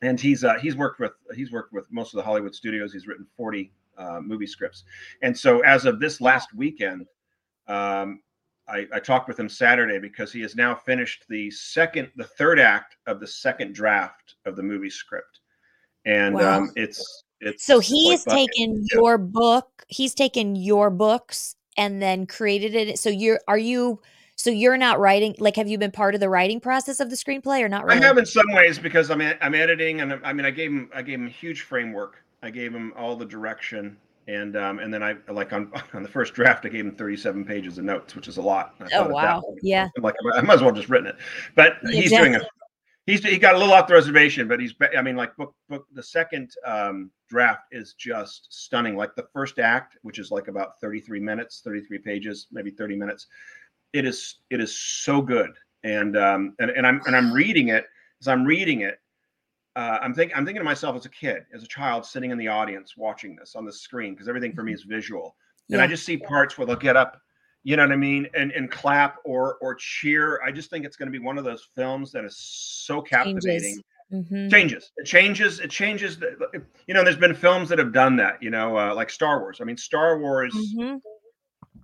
[0.02, 2.94] and he's uh, he's worked with he's worked with most of the Hollywood studios.
[2.94, 4.84] He's written 40 uh, movie scripts.
[5.22, 7.08] And so as of this last weekend,
[7.68, 8.22] um,
[8.68, 12.60] I, I, talked with him Saturday because he has now finished the second, the third
[12.60, 15.40] act of the second draft of the movie script,
[16.06, 16.58] and wow.
[16.58, 19.84] um, it's it's so he's taken your book.
[19.88, 23.00] He's taken your books and then created it.
[23.00, 24.02] So you're are you
[24.44, 27.16] so you're not writing like have you been part of the writing process of the
[27.16, 28.02] screenplay or not really?
[28.02, 30.90] I have in some ways because I'm I'm editing and I mean I gave him
[30.94, 32.22] I gave him a huge framework.
[32.42, 33.96] I gave him all the direction
[34.28, 37.46] and um and then I like on on the first draft I gave him 37
[37.46, 38.76] pages of notes, which is a lot.
[38.94, 39.42] Oh wow.
[39.62, 39.88] Yeah.
[39.96, 41.16] I'm like I might as well just written it.
[41.56, 42.42] But he's doing a
[43.06, 45.88] he's he got a little off the reservation, but he's I mean like book book
[45.94, 48.98] the second um draft is just stunning.
[48.98, 53.28] Like the first act, which is like about 33 minutes, 33 pages, maybe 30 minutes
[53.94, 55.52] it is it is so good
[55.84, 57.86] and um and, and i'm and i'm reading it
[58.22, 59.00] as i'm reading it
[59.76, 62.38] uh, I'm thinking I'm thinking to myself as a kid, as a child, sitting in
[62.38, 64.78] the audience watching this on the screen because everything for me mm-hmm.
[64.78, 65.36] is visual,
[65.68, 65.76] yeah.
[65.76, 67.20] and I just see parts where they'll get up,
[67.64, 70.40] you know what I mean, and and clap or or cheer.
[70.46, 73.42] I just think it's going to be one of those films that is so captivating.
[73.42, 73.84] Changes.
[74.12, 74.50] Mm-hmm.
[74.50, 74.92] changes.
[74.98, 75.60] It changes.
[75.60, 76.20] It changes.
[76.20, 78.44] The, you know, there's been films that have done that.
[78.44, 79.58] You know, uh, like Star Wars.
[79.60, 80.54] I mean, Star Wars.
[80.54, 80.98] Mm-hmm.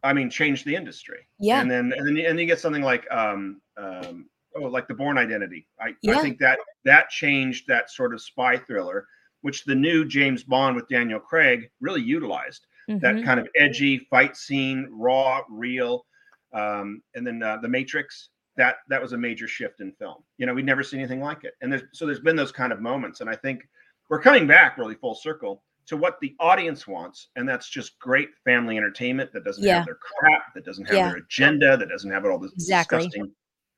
[0.04, 1.28] I mean, change the industry.
[1.40, 1.62] Yeah.
[1.62, 5.18] And then and then and you get something like um um oh like the Bourne
[5.18, 5.68] Identity.
[5.80, 6.18] I yeah.
[6.18, 9.08] I think that that changed that sort of spy thriller,
[9.42, 12.66] which the new James Bond with Daniel Craig really utilized.
[12.90, 13.00] Mm-hmm.
[13.00, 16.06] That kind of edgy fight scene, raw, real.
[16.54, 18.30] Um, and then uh, the Matrix.
[18.58, 20.18] That that was a major shift in film.
[20.38, 21.54] You know, we'd never seen anything like it.
[21.62, 23.62] And there's so there's been those kind of moments, and I think
[24.10, 28.30] we're coming back really full circle to what the audience wants, and that's just great
[28.46, 29.78] family entertainment that doesn't yeah.
[29.78, 31.10] have their crap, that doesn't have yeah.
[31.10, 33.00] their agenda, that doesn't have all this exactly.
[33.00, 33.32] disgusting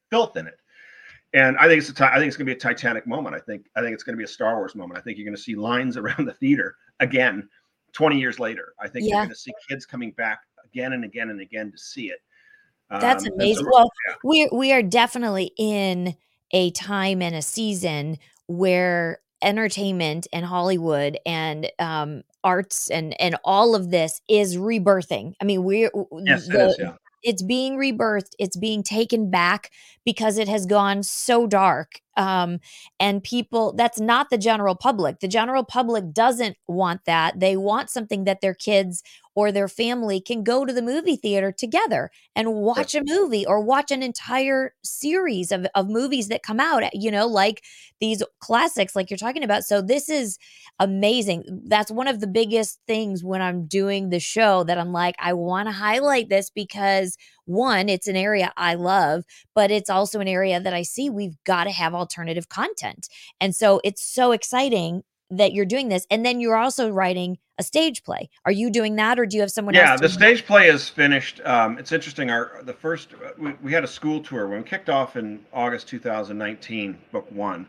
[0.09, 0.59] filth in it.
[1.33, 3.33] And I think it's a I think it's going to be a Titanic moment.
[3.33, 4.99] I think I think it's going to be a Star Wars moment.
[4.99, 7.47] I think you're going to see lines around the theater again,
[7.93, 8.73] 20 years later.
[8.77, 9.15] I think yeah.
[9.15, 12.19] you're going to see kids coming back again and again and again to see it.
[12.89, 13.67] That's um, amazing.
[13.71, 13.89] Well,
[14.25, 16.17] we we are definitely in
[16.51, 23.75] a time and a season where entertainment and Hollywood and um, arts and and all
[23.75, 25.33] of this is rebirthing.
[25.41, 25.91] I mean, we're
[26.23, 26.93] yes, the, it is, yeah.
[27.23, 28.33] it's being rebirthed.
[28.39, 29.71] It's being taken back
[30.05, 32.01] because it has gone so dark.
[32.21, 32.59] Um,
[32.99, 37.89] and people that's not the general public the general public doesn't want that they want
[37.89, 39.01] something that their kids
[39.33, 43.61] or their family can go to the movie theater together and watch a movie or
[43.61, 47.63] watch an entire series of, of movies that come out, you know, like
[48.01, 49.63] these classics, like you're talking about.
[49.63, 50.37] So, this is
[50.79, 51.43] amazing.
[51.65, 55.33] That's one of the biggest things when I'm doing the show that I'm like, I
[55.33, 57.17] want to highlight this because
[57.51, 61.37] one, it's an area I love, but it's also an area that I see we've
[61.45, 63.07] got to have alternative content.
[63.39, 67.63] And so, it's so exciting that you're doing this and then you're also writing a
[67.63, 70.67] stage play are you doing that or do you have someone yeah the stage play
[70.67, 74.57] is finished um, it's interesting our the first we, we, had a school tour when
[74.57, 77.65] we kicked off in august 2019 book one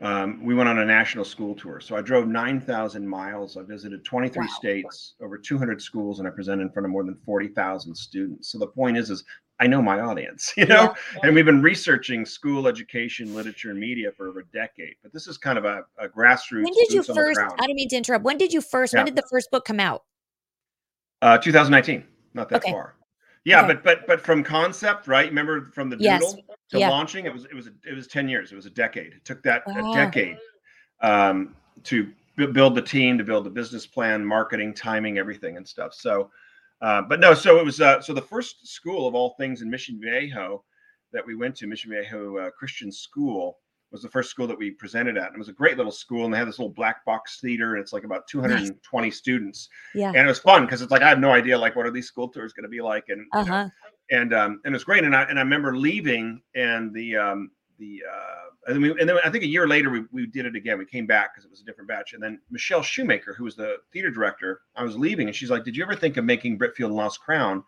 [0.00, 4.04] um, we went on a national school tour so i drove 9000 miles i visited
[4.04, 4.46] 23 wow.
[4.54, 8.58] states over 200 schools and i presented in front of more than 40000 students so
[8.58, 9.24] the point is is
[9.60, 11.20] I know my audience, you know, yeah, yeah.
[11.22, 14.96] and we've been researching school education, literature, and media for over a decade.
[15.02, 16.64] But this is kind of a, a grassroots.
[16.64, 17.40] When did you first?
[17.40, 18.24] I don't mean to interrupt.
[18.24, 18.92] When did you first?
[18.92, 19.00] Yeah.
[19.00, 20.02] When did the first book come out?
[21.22, 22.04] Uh, 2019.
[22.34, 22.72] Not that okay.
[22.72, 22.96] far.
[23.44, 25.28] Yeah, but but but from concept, right?
[25.28, 26.36] Remember from the doodle yes.
[26.70, 28.52] to launching, it was it was it was 10 years.
[28.52, 29.12] It was a decade.
[29.12, 30.38] It took that a decade
[31.02, 31.54] um,
[31.84, 35.92] to b- build the team, to build the business plan, marketing, timing, everything, and stuff.
[35.92, 36.30] So
[36.80, 39.70] uh, but no, so it was uh, so the first school of all things in
[39.70, 40.64] Mission Viejo
[41.12, 43.58] that we went to, Mission Viejo uh, Christian School,
[43.94, 45.28] was the first school that we presented at.
[45.28, 47.74] And it was a great little school, and they had this little black box theater,
[47.74, 49.16] and it's like about 220 nice.
[49.16, 49.68] students.
[49.94, 51.90] Yeah, and it was fun because it's like I have no idea like what are
[51.90, 53.44] these school tours going to be like, and uh-huh.
[53.44, 53.68] you know, uh-huh.
[54.10, 55.04] and um, and it was great.
[55.04, 59.08] And I and I remember leaving, and the um, the uh, and then, we, and
[59.08, 60.76] then I think a year later we, we did it again.
[60.76, 62.14] We came back because it was a different batch.
[62.14, 65.64] And then Michelle Shoemaker, who was the theater director, I was leaving, and she's like,
[65.64, 67.62] "Did you ever think of making Britfield and Lost Crown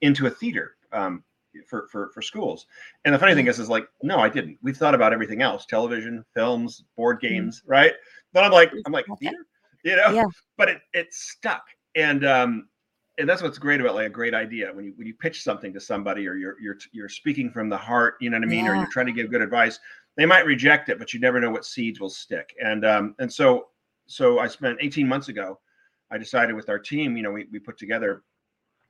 [0.00, 1.24] into a theater um,
[1.66, 2.66] for for for schools?"
[3.04, 3.50] And the funny thing mm-hmm.
[3.50, 4.58] is, is like, no, I didn't.
[4.62, 7.34] We've thought about everything else: television, films, board mm-hmm.
[7.34, 7.70] games, mm-hmm.
[7.70, 7.92] right?
[8.32, 9.46] But I'm like, I'm like theater,
[9.84, 10.10] you know.
[10.10, 10.24] Yeah.
[10.56, 11.62] But it it stuck,
[11.94, 12.68] and um,
[13.16, 15.72] and that's what's great about like a great idea when you when you pitch something
[15.72, 18.64] to somebody or you're you're you're speaking from the heart, you know what I mean,
[18.64, 18.72] yeah.
[18.72, 19.78] or you're trying to give good advice
[20.18, 22.52] they might reject it, but you never know what seeds will stick.
[22.60, 23.68] And um, and so
[24.08, 25.60] so I spent 18 months ago.
[26.10, 28.22] I decided with our team, you know, we, we put together,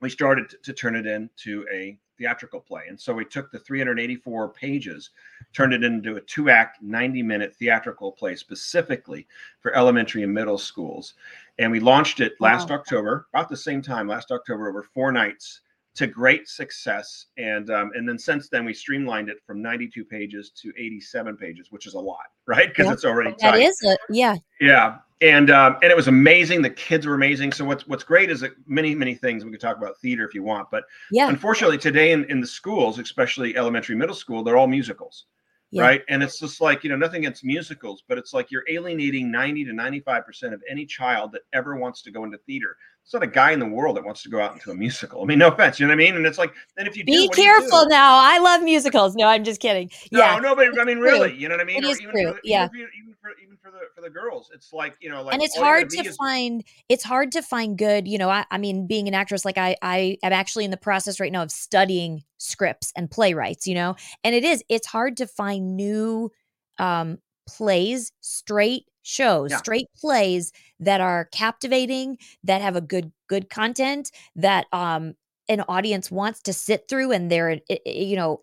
[0.00, 2.82] we started to, to turn it into a theatrical play.
[2.88, 5.10] And so we took the 384 pages,
[5.52, 9.26] turned it into a two act, 90 minute theatrical play specifically
[9.60, 11.14] for elementary and middle schools.
[11.58, 12.76] And we launched it last wow.
[12.76, 15.60] October, about the same time, last October, over four nights
[15.98, 17.26] to great success.
[17.38, 21.72] And um, and then since then we streamlined it from 92 pages to 87 pages,
[21.72, 22.68] which is a lot, right?
[22.68, 23.62] Because it's already that tight.
[23.62, 24.36] is a yeah.
[24.60, 24.98] Yeah.
[25.20, 26.62] And um, and it was amazing.
[26.62, 27.50] The kids were amazing.
[27.50, 30.34] So what's what's great is that many many things we could talk about theater if
[30.34, 31.28] you want, but yeah.
[31.28, 35.26] unfortunately today in, in the schools, especially elementary, middle school, they're all musicals.
[35.70, 35.82] Yeah.
[35.82, 36.02] right?
[36.08, 39.66] And it's just like, you know, nothing against musicals, but it's like you're alienating 90
[39.66, 42.74] to 95% of any child that ever wants to go into theater
[43.10, 45.22] there's not a guy in the world that wants to go out into a musical.
[45.22, 46.16] I mean, no offense, you know what I mean?
[46.16, 47.12] And it's like, and if you do.
[47.12, 47.88] be do, careful do?
[47.88, 48.18] now.
[48.22, 49.14] I love musicals.
[49.14, 49.90] No, I'm just kidding.
[50.12, 51.84] No, yeah, no, but I mean, really, you know what I mean?
[51.84, 52.32] It is true.
[52.32, 55.22] For, yeah, even, even for even for the for the girls, it's like you know,
[55.22, 56.62] like, and it's hard to is- find.
[56.90, 58.06] It's hard to find good.
[58.06, 60.76] You know, I, I mean, being an actress, like I, I am actually in the
[60.76, 63.66] process right now of studying scripts and playwrights.
[63.66, 64.62] You know, and it is.
[64.68, 66.30] It's hard to find new
[66.78, 69.56] um plays straight shows, yeah.
[69.56, 75.14] straight plays that are captivating, that have a good good content that um
[75.48, 78.42] an audience wants to sit through and they're you know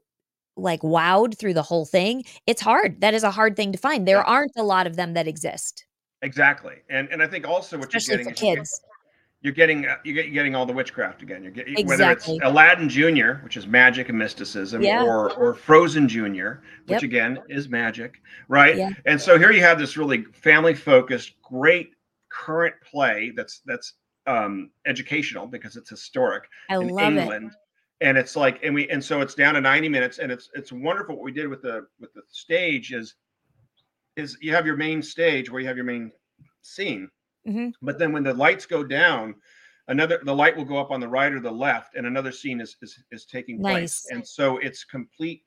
[0.58, 2.23] like wowed through the whole thing.
[2.47, 3.01] It's hard.
[3.01, 4.08] That is a hard thing to find.
[4.08, 4.23] There yeah.
[4.23, 5.86] aren't a lot of them that exist.
[6.21, 6.75] Exactly.
[6.89, 8.82] And and I think also what Especially you're getting for kids
[9.45, 11.43] you're getting uh, you're getting all the witchcraft again.
[11.43, 12.03] You're getting exactly.
[12.03, 15.03] whether it's Aladdin Junior, which is magic and mysticism, yeah.
[15.03, 17.03] or or Frozen Junior, which yep.
[17.03, 18.75] again is magic, right?
[18.75, 18.89] Yeah.
[19.05, 21.91] And so here you have this really family focused, great
[22.31, 23.93] current play that's that's
[24.25, 27.51] um, educational because it's historic I in England.
[27.51, 28.08] It.
[28.08, 30.71] And it's like, and we, and so it's down to 90 minutes, and it's it's
[30.71, 31.17] wonderful.
[31.17, 33.13] What we did with the with the stage is,
[34.15, 36.12] is you have your main stage where you have your main
[36.63, 37.12] scene,
[37.47, 37.69] Mm-hmm.
[37.81, 39.36] But then when the lights go down,
[39.88, 42.60] another the light will go up on the right or the left, and another scene
[42.62, 43.73] is is, is taking nice.
[43.73, 44.08] place.
[44.12, 45.43] And so it's complete.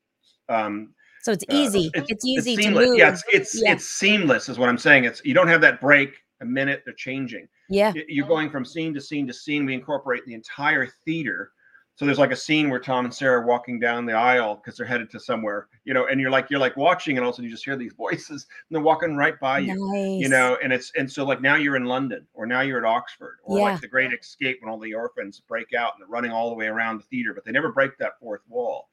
[0.48, 1.90] Um, so it's easy.
[1.96, 2.98] Uh, it's, it's, easy it's to move.
[2.98, 3.72] Yeah, it's it's, yeah.
[3.72, 5.04] it's seamless, is what I'm saying.
[5.04, 6.82] It's you don't have that break a minute.
[6.84, 7.48] They're changing.
[7.68, 9.66] Yeah, you're going from scene to scene to scene.
[9.66, 11.50] We incorporate the entire theater
[11.98, 14.76] so there's like a scene where Tom and Sarah are walking down the aisle because
[14.76, 17.50] they're headed to somewhere, you know, and you're like you're like watching, and also you
[17.50, 20.22] just hear these voices, and they're walking right by you, nice.
[20.22, 22.84] you know, and it's and so like now you're in London, or now you're at
[22.84, 23.64] Oxford, or yeah.
[23.64, 26.54] like the Great Escape when all the orphans break out and they're running all the
[26.54, 28.90] way around the theater, but they never break that fourth wall.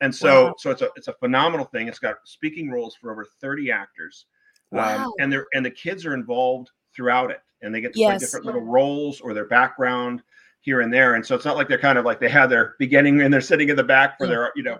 [0.00, 0.54] And so, Wow.
[0.56, 1.88] so it's a it's a phenomenal thing.
[1.88, 4.26] It's got speaking roles for over 30 actors,
[4.70, 8.16] um, and they're and the kids are involved throughout it, and they get to play
[8.16, 10.22] different little roles or their background
[10.64, 11.14] here and there.
[11.14, 13.40] And so it's not like they're kind of like they have their beginning and they're
[13.40, 14.30] sitting in the back for Yeah.
[14.34, 14.78] their you know.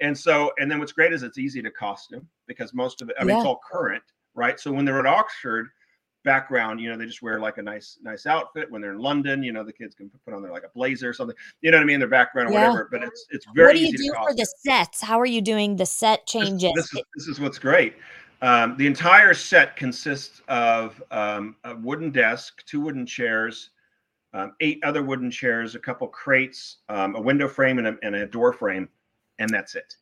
[0.00, 3.16] And so, and then what's great is it's easy to costume because most of it,
[3.20, 4.02] I mean, it's all current,
[4.34, 4.58] right?
[4.58, 5.68] So when they're at Oxford,
[6.24, 8.70] background, you know, they just wear like a nice, nice outfit.
[8.70, 11.10] When they're in London, you know, the kids can put on their like a blazer
[11.10, 12.60] or something, you know what I mean, their background or Yeah.
[12.60, 12.88] whatever.
[12.90, 15.02] But it's it's very what do you do for the sets?
[15.02, 16.72] How are you doing the set This, changes?
[16.74, 17.94] this is this is what's great.
[18.42, 23.70] Um, the entire set consists of um, a wooden desk, two wooden chairs,
[24.34, 28.14] um, eight other wooden chairs, a couple crates, um, a window frame, and a, and
[28.14, 28.88] a door frame,
[29.38, 29.94] and that's it.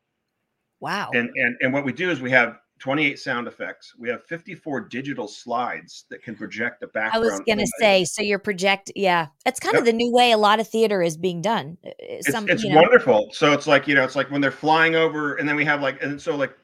[0.80, 1.10] wow.
[1.14, 3.94] And and and what we do is we have 28 sound effects.
[3.96, 7.14] We have 54 digital slides that can project the back.
[7.14, 9.28] I was gonna say, so you're project, yeah.
[9.46, 11.76] It's kind of the new way a lot of theater is being done.
[11.84, 13.28] Uh, uh, it's, Some, it's you know, wonderful.
[13.32, 15.80] So it's like you know, it's like when they're flying over, and then we have
[15.80, 16.56] like, and so like,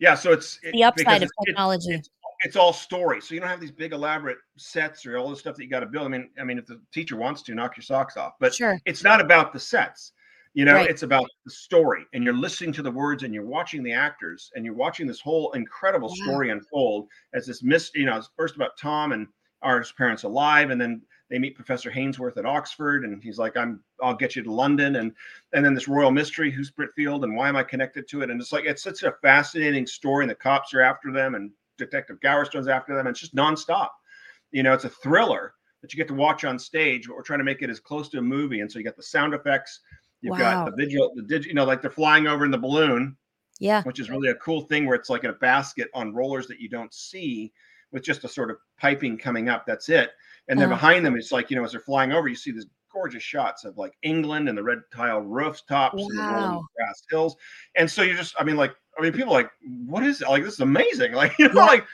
[0.00, 0.16] yeah.
[0.16, 1.94] So it's it- the upside of it's- it's- technology.
[1.94, 2.10] it's,
[2.42, 3.20] it's all story.
[3.20, 5.80] So you don't have these big elaborate sets or all the stuff that you got
[5.80, 6.06] to build.
[6.06, 8.34] I mean, I mean, if the teacher wants to, knock your socks off.
[8.40, 8.78] But Sure.
[8.84, 10.12] it's not about the sets.
[10.54, 10.90] You know, Right.
[10.90, 14.50] it's about the story, and you're listening to the words, and you're watching the actors,
[14.54, 16.14] and you're watching this whole incredible Wow.
[16.16, 18.02] story unfold as this mystery.
[18.02, 19.28] You know, it's first about Tom and
[19.62, 21.00] are his parents alive, and then
[21.30, 24.96] they meet Professor Hainsworth at Oxford, and he's like, "I'm, I'll get you to London,"
[24.96, 25.12] and
[25.54, 28.28] and then this royal mystery, who's Britfield, and why am I connected to it?
[28.30, 31.50] And it's like it's such a fascinating story, and the cops are after them, and
[31.84, 33.88] Detective Gowerstone's after them, and it's just nonstop.
[34.50, 37.40] You know, it's a thriller that you get to watch on stage, but we're trying
[37.40, 39.80] to make it as close to a movie, and so you got the sound effects,
[40.20, 40.64] you've Wow.
[40.64, 43.16] got the digital, the digital, you know, like they're flying over in the balloon,
[43.58, 43.82] Yeah.
[43.82, 46.60] which is really a cool thing where it's like in a basket on rollers that
[46.60, 47.52] you don't see
[47.90, 49.66] with just a sort of piping coming up.
[49.66, 50.12] That's it.
[50.48, 50.74] And then Uh.
[50.74, 53.64] behind them, it's like, you know, as they're flying over, you see these gorgeous shots
[53.64, 57.36] of like England and the red tile rooftops and the rolling grass hills.
[57.74, 59.50] And so you just, I mean, like, I mean, people are like,
[59.86, 60.28] what is it?
[60.28, 61.12] Like, this is amazing.
[61.22, 61.66] Like, you know, Yeah.
[61.66, 61.84] like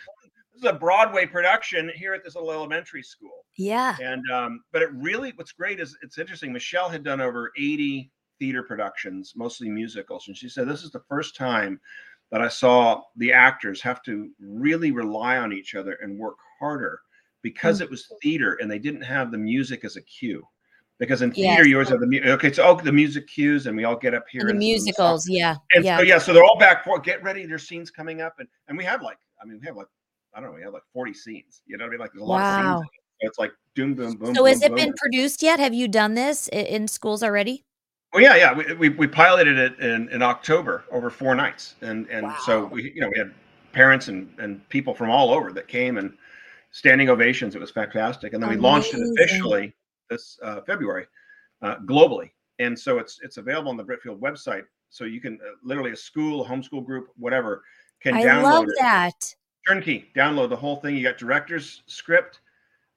[0.55, 3.45] this is a Broadway production here at this little elementary school.
[3.57, 3.97] Yeah.
[4.03, 6.53] And um, but it really what's great is it's interesting.
[6.53, 11.03] Michelle had done over 80 theater productions, mostly musicals, and she said this is the
[11.09, 11.81] first time
[12.31, 17.01] that I saw the actors have to really rely on each other and work harder
[17.43, 17.83] because Mm.
[17.85, 20.47] it was theater and they didn't have the music as a cue.
[20.99, 21.57] Because in Yes.
[21.57, 23.97] theater, you always have the mu- okay, so oh, the music cues, and we all
[23.97, 25.55] get up here And the and musicals, yeah.
[25.75, 25.97] And yeah.
[25.97, 27.47] so yeah, so they're all back for get ready.
[27.47, 29.87] There's scenes coming up, and and we have like, I mean, we have like,
[30.35, 31.63] I don't know, we have like 40 scenes.
[31.67, 32.01] You know what I mean?
[32.01, 32.81] Like there's a lot of Wow.
[32.81, 32.91] scenes.
[32.95, 33.01] it.
[33.23, 34.35] So it's like doom, boom, boom.
[34.35, 34.77] So boom, has it boom.
[34.77, 35.61] been produced yet?
[35.61, 37.65] Have you done this in schools already?
[38.13, 38.53] Well, yeah, yeah.
[38.55, 42.93] We, we, we piloted it in, in October over four nights, and and so we
[42.95, 43.33] you know we had
[43.73, 46.17] parents and and people from all over that came and
[46.71, 47.55] standing ovations.
[47.55, 49.75] It was fantastic, and then we launched it officially
[50.11, 51.07] this uh, February
[51.63, 54.65] uh, globally, and so it's it's available on the Britfield website.
[54.91, 57.63] So you can uh, literally a school, a homeschool group, whatever,
[58.01, 58.75] can I download love it.
[58.79, 59.35] that.
[59.67, 62.41] turnkey download the whole thing you got director's script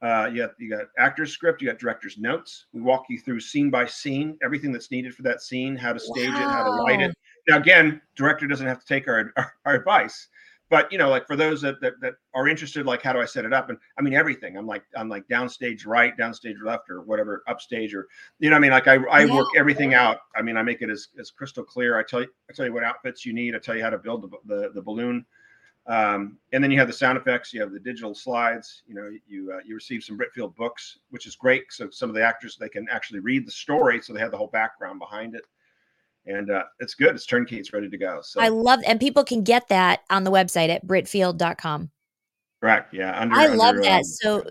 [0.02, 3.40] uh, you got you got actor's script you got director's notes we walk you through
[3.40, 6.72] scene by scene everything that's needed for that scene how to stage it how to
[6.84, 7.16] light it
[7.48, 10.28] now again director doesn't have to take our, our, our advice
[10.72, 13.26] but you know like for those that, that that are interested like how do i
[13.26, 13.70] set it up?
[13.70, 14.58] And i mean everything.
[14.58, 18.08] I'm like i'm like downstage right downstage left or whatever upstage or
[18.40, 19.36] you know i mean like i, I Yeah.
[19.36, 20.18] work everything out.
[20.36, 22.00] I mean i make it as, as crystal clear.
[22.00, 23.54] I tell you i tell you what outfits you need.
[23.54, 25.24] I tell you how to build the, the, the balloon.
[25.88, 27.54] Um, and then you have the sound effects.
[27.54, 28.84] You have the digital slides.
[28.88, 31.64] You know you uh, you receive some britfield books which is great.
[31.72, 34.38] So some of the actors they can actually read the story so they have the
[34.38, 35.44] whole background behind it
[36.26, 39.24] and uh, it's good it's turnkey it's ready to go so I love and people
[39.24, 41.90] can get that on the website at britfield.com.
[42.62, 43.98] correct yeah under, I love under, that.
[44.00, 44.44] um, So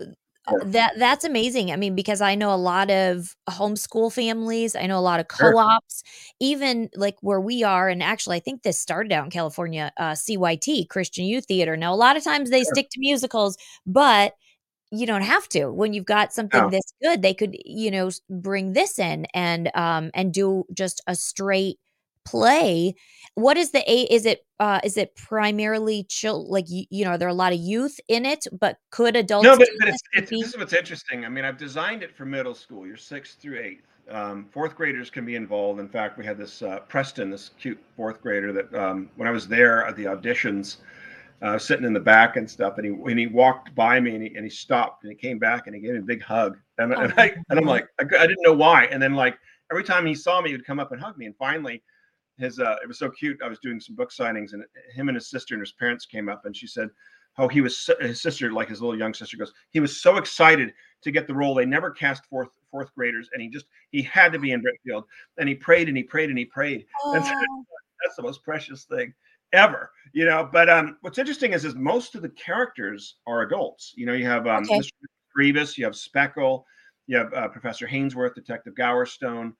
[0.49, 0.59] Sure.
[0.65, 1.71] that that's amazing.
[1.71, 4.75] I mean, because I know a lot of homeschool families.
[4.75, 5.53] I know a lot of Sure.
[5.53, 6.01] co-ops,
[6.39, 7.87] even like where we are.
[7.89, 11.77] And actually, I think this started out in California, uh, CYT Christian Youth Theater.
[11.77, 12.73] Now, a lot of times they Sure.
[12.73, 14.33] stick to musicals, but
[14.91, 15.67] you don't have to.
[15.71, 16.69] When you've got something No.
[16.69, 21.15] this good, they could, you know, bring this in and um and do just a
[21.15, 21.79] straight
[22.25, 22.93] play.
[23.35, 24.01] What is the a?
[24.03, 26.49] Is it uh is it primarily chill?
[26.49, 29.15] Like you, you know, are there are a lot of youth in it, but could
[29.15, 29.45] adults?
[29.45, 32.15] no but, but it's, it's be- this is what's interesting i mean i've designed it
[32.15, 36.17] for middle school you're sixth through eighth um, fourth graders can be involved in fact
[36.17, 39.85] we had this uh, preston this cute fourth grader that um, when i was there
[39.85, 40.77] at the auditions
[41.41, 44.23] uh, sitting in the back and stuff and he when he walked by me and
[44.23, 46.57] he, and he stopped and he came back and he gave me a big hug
[46.77, 49.37] and, and, I, and i'm like I, I didn't know why and then like
[49.71, 51.81] every time he saw me he would come up and hug me and finally
[52.37, 54.63] his uh it was so cute i was doing some book signings and
[54.93, 56.89] him and his sister and his parents came up and she said
[57.33, 59.53] how he was so, his sister, like his little young sister, goes.
[59.71, 61.55] He was so excited to get the role.
[61.55, 65.03] They never cast fourth fourth graders, and he just he had to be in Britfield.
[65.37, 66.85] And he prayed and he prayed and he prayed.
[67.03, 67.13] Oh.
[67.13, 67.23] And
[68.03, 69.13] that's the most precious thing
[69.53, 70.49] ever, you know.
[70.51, 73.93] But um, what's interesting is is most of the characters are adults.
[73.95, 74.79] You know, you have um, okay.
[74.79, 74.91] Mr.
[75.33, 76.63] Grievous, you have Speckle,
[77.07, 79.53] you have uh, Professor Hainsworth, Detective Gowerstone,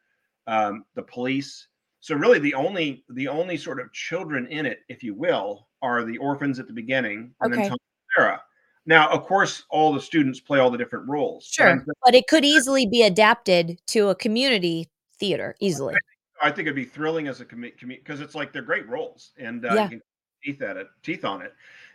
[0.48, 1.68] um, the police.
[2.00, 6.04] So really, the only the only sort of children in it, if you will, are
[6.04, 7.62] the orphans at the beginning, and okay.
[7.62, 8.42] then Tom and Sarah.
[8.88, 11.46] Now, of course, all the students play all the different roles.
[11.46, 14.90] Sure, but, but it could easily be adapted to a community
[15.20, 15.96] theater easily.
[16.42, 19.66] I think it'd be thrilling as a community because it's like they're great roles and
[19.66, 19.84] uh, yeah.
[19.84, 20.02] you can
[20.44, 21.54] teeth at it, teeth on it,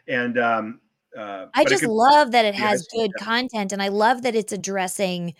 [0.09, 0.80] and um,
[1.16, 3.24] uh, I just could, love that it has good yeah.
[3.24, 5.34] content, and I love that it's addressing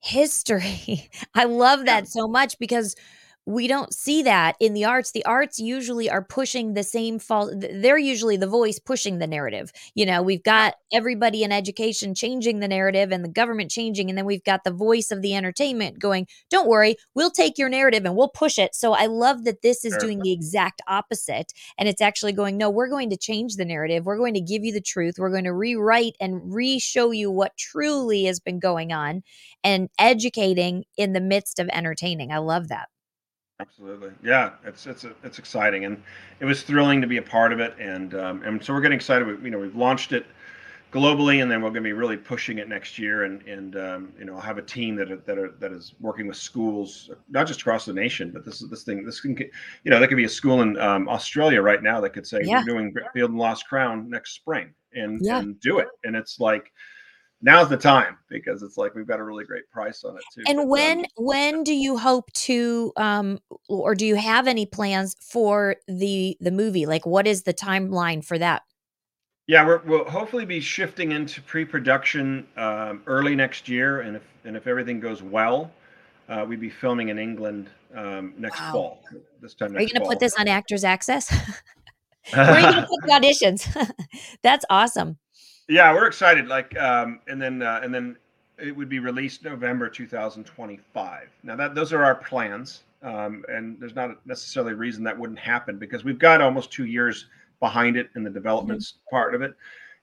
[0.00, 1.10] history.
[1.34, 2.96] I love that so much because
[3.48, 5.12] we don't see that in the arts.
[5.12, 9.72] The arts usually are pushing the same fault they're usually the voice pushing the narrative.
[9.94, 14.18] You know we've got everybody in education changing the narrative and the government changing and
[14.18, 18.04] then we've got the voice of the entertainment going don't worry we'll take your narrative
[18.04, 18.74] and we'll push it.
[18.74, 22.68] So i love that this is doing the exact opposite and it's actually going no
[22.68, 24.04] we're going to change the narrative.
[24.04, 25.14] We're going to give you the truth.
[25.18, 29.22] We're going to rewrite and re-show you what truly has been going on
[29.64, 32.30] and educating in the midst of entertaining.
[32.30, 32.88] I love that
[33.60, 34.52] Absolutely, yeah.
[34.64, 36.00] It's it's it's exciting, and
[36.38, 38.96] it was thrilling to be a part of it, and um, and so we're getting
[38.96, 39.26] excited.
[39.26, 40.26] We, you know, we've launched it
[40.92, 44.12] globally, and then we're going to be really pushing it next year, and and um,
[44.16, 47.48] you know, have a team that are, that are that is working with schools, not
[47.48, 49.04] just across the nation, but this is this thing.
[49.04, 49.50] This can, get,
[49.82, 52.40] you know, there could be a school in um, Australia right now that could say
[52.44, 52.58] yeah.
[52.60, 55.40] we're doing Field and Lost Crown next spring, and yeah.
[55.40, 56.72] and do it, and it's like
[57.40, 60.42] now's the time because it's like we've got a really great price on it too.
[60.46, 64.66] And but, when um, when do you hope to um or do you have any
[64.66, 66.86] plans for the the movie?
[66.86, 68.62] Like what is the timeline for that?
[69.46, 74.54] Yeah, we will hopefully be shifting into pre-production um, early next year, and if and
[74.58, 75.70] if everything goes well,
[76.28, 78.72] uh, we'd be filming in England um, next wow.
[78.72, 79.02] fall.
[79.40, 81.34] This time, are you going to put this on Actors Access?
[82.34, 83.90] Where are you going to put the auditions?
[84.42, 85.16] That's awesome.
[85.68, 86.48] Yeah, we're excited.
[86.48, 88.16] Like, um, and then uh, and then
[88.58, 91.28] it would be released November 2025.
[91.42, 95.38] Now that those are our plans, um, and there's not necessarily a reason that wouldn't
[95.38, 97.26] happen because we've got almost two years
[97.60, 99.16] behind it in the developments mm-hmm.
[99.16, 99.54] part of it.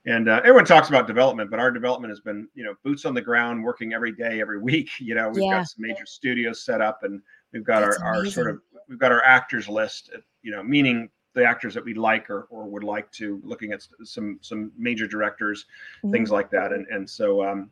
[0.07, 3.15] And uh, everyone talks about development, but our development has been, you know, boots on
[3.15, 4.89] the ground, working every day, every week.
[4.99, 5.57] You know, we've yeah.
[5.57, 7.21] got some major studios set up, and
[7.53, 10.11] we've got That's our, our sort of we've got our actors list.
[10.43, 13.85] You know, meaning the actors that we like or, or would like to looking at
[14.03, 15.65] some some major directors
[15.97, 16.11] mm-hmm.
[16.11, 16.71] things like that.
[16.71, 17.69] And and so um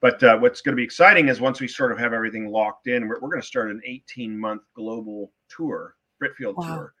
[0.00, 2.88] but uh, what's going to be exciting is once we sort of have everything locked
[2.88, 6.74] in we're, we're going to start an 18 month global tour britfield wow.
[6.74, 6.94] tour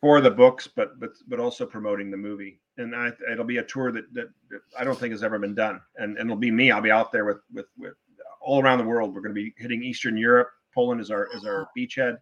[0.00, 2.60] for the books but but but also promoting the movie.
[2.78, 5.54] And I, it'll be a tour that, that, that i don't think has ever been
[5.54, 5.80] done.
[5.96, 6.70] And, and it'll be me.
[6.70, 7.94] I'll be out there with with with
[8.40, 9.14] all around the world.
[9.14, 10.50] We're going to be hitting eastern europe.
[10.74, 12.18] Poland is our is our beachhead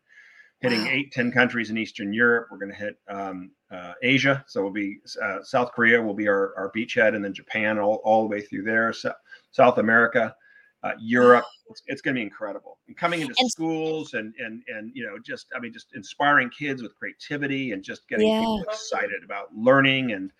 [0.61, 2.49] hitting eight, 10 countries in Eastern Europe.
[2.51, 4.45] We're going to hit um, uh, Asia.
[4.49, 8.01] So we'll be uh, South Korea will be our, our beachhead, and then Japan all,
[8.05, 8.93] all the way through there.
[8.93, 9.13] So,
[9.51, 10.35] South America,
[10.83, 11.45] uh, Europe.
[11.71, 12.79] It's, it's going to be incredible.
[12.89, 16.51] And coming into and, schools and and and you know just I mean just inspiring
[16.51, 18.41] kids with creativity and just getting yeah.
[18.41, 20.31] people excited about learning and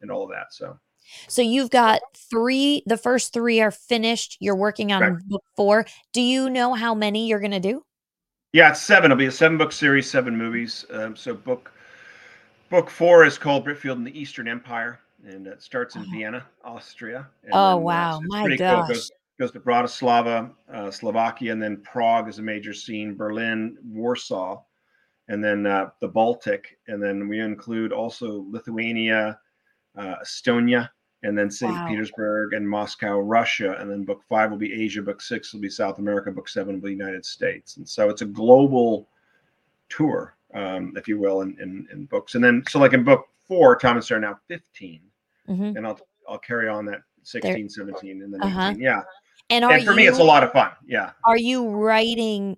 [0.00, 0.52] and all of that.
[0.52, 0.78] So.
[1.26, 2.82] So you've got three.
[2.84, 4.36] The first three are finished.
[4.40, 5.22] You're working on right.
[5.26, 5.86] book four.
[6.12, 7.82] Do you know how many you're going to do?
[8.52, 9.10] Yeah, it's seven.
[9.10, 10.86] It'll be a seven book series, seven movies.
[10.90, 11.70] Um, so book
[12.70, 16.10] book four is called Britfield and the Eastern Empire, and it starts in oh.
[16.10, 17.28] Vienna, Austria.
[17.52, 18.86] oh then, wow, uh, my gosh!
[18.86, 18.94] Cool.
[18.94, 23.14] Goes, goes to Bratislava, uh, Slovakia, and then Prague is a major scene.
[23.14, 24.62] Berlin, Warsaw,
[25.28, 29.38] and then uh, the Baltic, and then we include also Lithuania,
[29.94, 30.88] uh, Estonia,
[31.22, 31.72] and then St.
[31.72, 31.88] Wow.
[31.88, 33.76] Petersburg and Moscow, Russia.
[33.80, 36.74] And then book five will be Asia, book six will be South America, book seven
[36.74, 37.76] will be United States.
[37.76, 39.08] And so it's a global
[39.88, 42.34] tour, um, if you will, in, in, in, books.
[42.34, 45.00] And then, so like in book four, Tom and Sarah now 15.
[45.48, 45.76] Mm-hmm.
[45.76, 47.68] And I'll, I'll carry on that 16, there.
[47.68, 48.70] 17, and then uh-huh.
[48.70, 48.80] 18.
[48.80, 49.02] Yeah.
[49.50, 50.70] And, and for you, me, it's a lot of fun.
[50.86, 51.12] Yeah.
[51.24, 52.56] Are you writing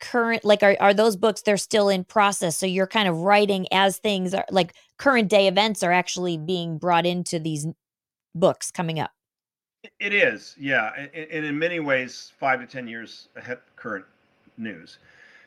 [0.00, 3.66] current like are, are those books they're still in process so you're kind of writing
[3.72, 7.66] as things are like current day events are actually being brought into these
[8.34, 9.10] books coming up
[10.00, 14.04] it is yeah and, in many ways five to ten years ahead current
[14.56, 14.98] news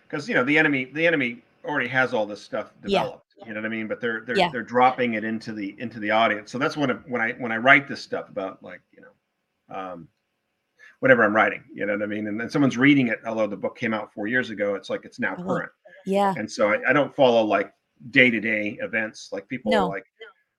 [0.07, 3.47] because you know the enemy the enemy already has all this stuff developed yeah.
[3.47, 4.49] you know what i mean but they're they're yeah.
[4.51, 7.57] they're dropping it into the into the audience so that's when when i when i
[7.57, 10.07] write this stuff about like you know um
[10.99, 11.63] whatever I'm writing.
[11.73, 12.27] You know what I mean?
[12.27, 15.05] And then someone's reading it, although the book came out four years ago, it's like
[15.05, 15.43] it's now uh-huh.
[15.43, 15.71] current.
[16.05, 16.33] Yeah.
[16.37, 17.73] And so I, I don't follow like
[18.11, 19.29] day to day events.
[19.31, 19.87] Like people no.
[19.87, 20.05] like,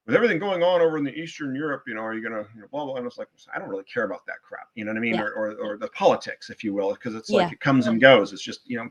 [0.06, 2.60] with everything going on over in the Eastern Europe, you know, are you gonna, you
[2.60, 2.94] know, blah blah?
[2.94, 4.68] And I was like, I don't really care about that crap.
[4.74, 5.14] You know what I mean?
[5.14, 5.22] Yeah.
[5.22, 7.52] Or, or or the politics, if you will, because it's like Yeah.
[7.52, 8.32] it comes and goes.
[8.32, 8.88] It's just you know.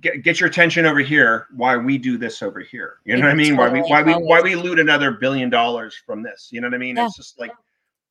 [0.00, 1.46] Get, get your attention over here.
[1.54, 3.00] Why we do this over here?
[3.04, 3.54] You know what I mean?
[3.54, 6.48] Why we why we why we loot another billion dollars from this?
[6.50, 6.96] You know what I mean?
[6.96, 7.04] Yeah.
[7.04, 7.52] It's just like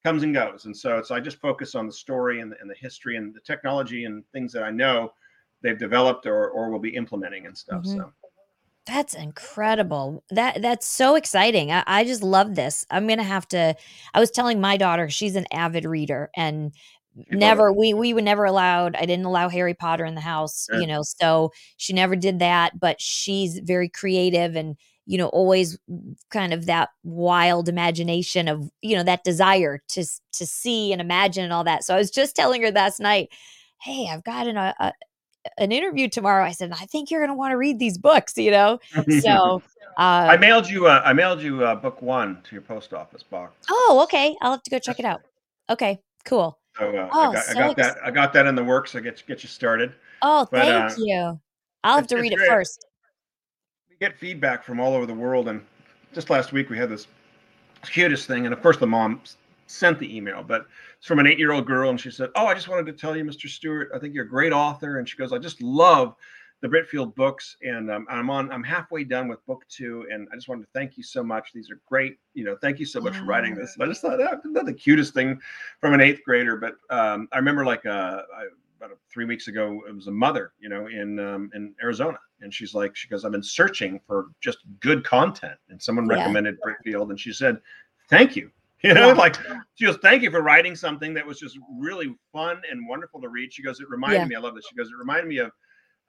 [0.03, 0.65] comes and goes.
[0.65, 3.33] And so it's I just focus on the story and the, and the history and
[3.33, 5.13] the technology and things that I know
[5.61, 7.83] they've developed or or will be implementing and stuff.
[7.83, 7.97] Mhm.
[7.97, 8.13] So
[8.85, 10.23] That's incredible.
[10.29, 11.71] That that's so exciting.
[11.71, 12.85] I, I just love this.
[12.91, 13.75] I'm gonna have to.
[14.13, 16.73] I was telling my daughter she's an avid reader and
[17.31, 18.95] never we we were never allowed.
[18.97, 20.79] I didn't allow Harry Potter in the house, Yeah.
[20.79, 21.01] you know.
[21.03, 22.79] So she never did that.
[22.79, 24.75] But she's very creative and
[25.05, 25.77] you know always
[26.31, 31.43] kind of that wild imagination of you know that desire to to see and imagine
[31.43, 31.83] and all that.
[31.83, 33.29] So I was just telling her last night,
[33.81, 34.93] hey, I've got an a, a,
[35.57, 36.45] an interview tomorrow.
[36.45, 38.79] I said I think you're gonna want to read these books, you know.
[39.21, 39.61] So.
[39.95, 40.87] Uh, I mailed you.
[40.87, 43.53] Uh, I mailed you uh, book one to your post office box.
[43.69, 44.35] Oh, okay.
[44.41, 45.21] I'll have to go check it out.
[45.69, 46.57] Okay, cool.
[46.79, 47.97] So uh, Oh, I got, so I got that.
[48.03, 48.95] I got that in the works.
[48.95, 49.93] I get get you started.
[50.23, 51.39] Oh, But, thank uh, you.
[51.83, 52.87] I'll have to read it first.
[53.99, 55.61] We get feedback from all over the world, and
[56.13, 57.07] just last week we had this
[57.83, 59.21] cutest thing, and of course the mom
[59.67, 60.65] sent the email, but
[60.97, 63.23] it's from an eight-year-old girl, and she said, "Oh, I just wanted to tell you,
[63.23, 63.47] Mr.
[63.47, 66.15] Stewart, I think you're a great author." And she goes, "I just love."
[66.61, 68.49] The Britfield books, and um, I'm on.
[68.49, 71.51] I'm halfway done with book two, and I just wanted to thank you so much.
[71.53, 72.17] These are great.
[72.35, 73.73] You know, thank you so much for writing this.
[73.73, 75.41] And I just thought that not the cutest thing
[75.81, 78.45] from an eighth grader, but um, I remember like uh, I,
[78.85, 82.53] about three weeks ago, it was a mother, you know, in um, in Arizona, and
[82.53, 86.17] she's like, she goes, I've been searching for just good content, and someone Yeah.
[86.17, 87.59] recommended Britfield, and she said,
[88.09, 88.51] thank you.
[88.85, 89.13] You know, Yeah.
[89.13, 89.37] like
[89.75, 93.29] she goes, thank you for writing something that was just really fun and wonderful to
[93.29, 93.53] read.
[93.53, 94.25] She goes, it reminded Yeah.
[94.25, 94.65] me, I love this.
[94.69, 95.51] She goes, it reminded me of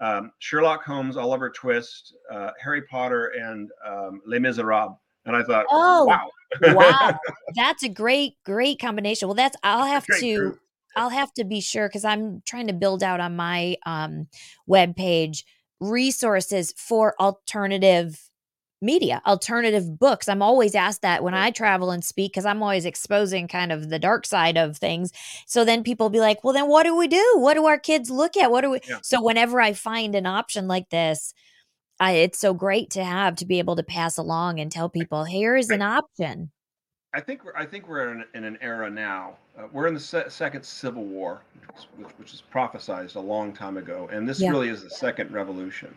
[0.00, 4.96] um, Sherlock Holmes, Oliver Twist, uh, Harry Potter, and um, Les Miserables.
[5.24, 6.28] And I thought, Oh, wow,
[6.74, 7.16] wow.
[7.54, 9.28] That's a great, great combination.
[9.28, 10.60] Well, that's I'll have to group.
[10.96, 14.28] I'll have to be sure because I'm trying to build out on my um
[14.66, 15.44] web page
[15.80, 18.18] resources for alternative
[18.84, 20.28] media, alternative books.
[20.28, 23.88] I'm always asked that when I travel and speak because I'm always exposing kind of
[23.88, 25.10] the dark side of things.
[25.46, 27.32] So then people be like, well, then what do we do?
[27.36, 28.50] What do our kids look at?
[28.50, 28.80] What do we?
[28.88, 28.98] Yeah.
[29.02, 31.32] So whenever I find an option like this,
[31.98, 35.24] I, it's so great to have to be able to pass along and tell people,
[35.24, 36.50] here's an option.
[37.14, 39.36] I think we're I think we're in, in an era now.
[39.58, 41.42] Uh, we're in the se- second civil war,
[41.96, 44.50] which, which was prophesized a long time ago, and this Yeah.
[44.50, 45.96] really is the second revolution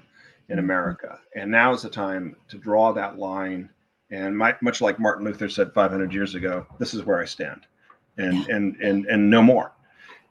[0.50, 0.60] in Mhm.
[0.60, 1.20] America.
[1.36, 3.70] And now is the time to draw that line.
[4.12, 7.66] And my, much like Martin Luther said 500 years ago, this is where I stand,
[8.18, 9.72] and and and and no more.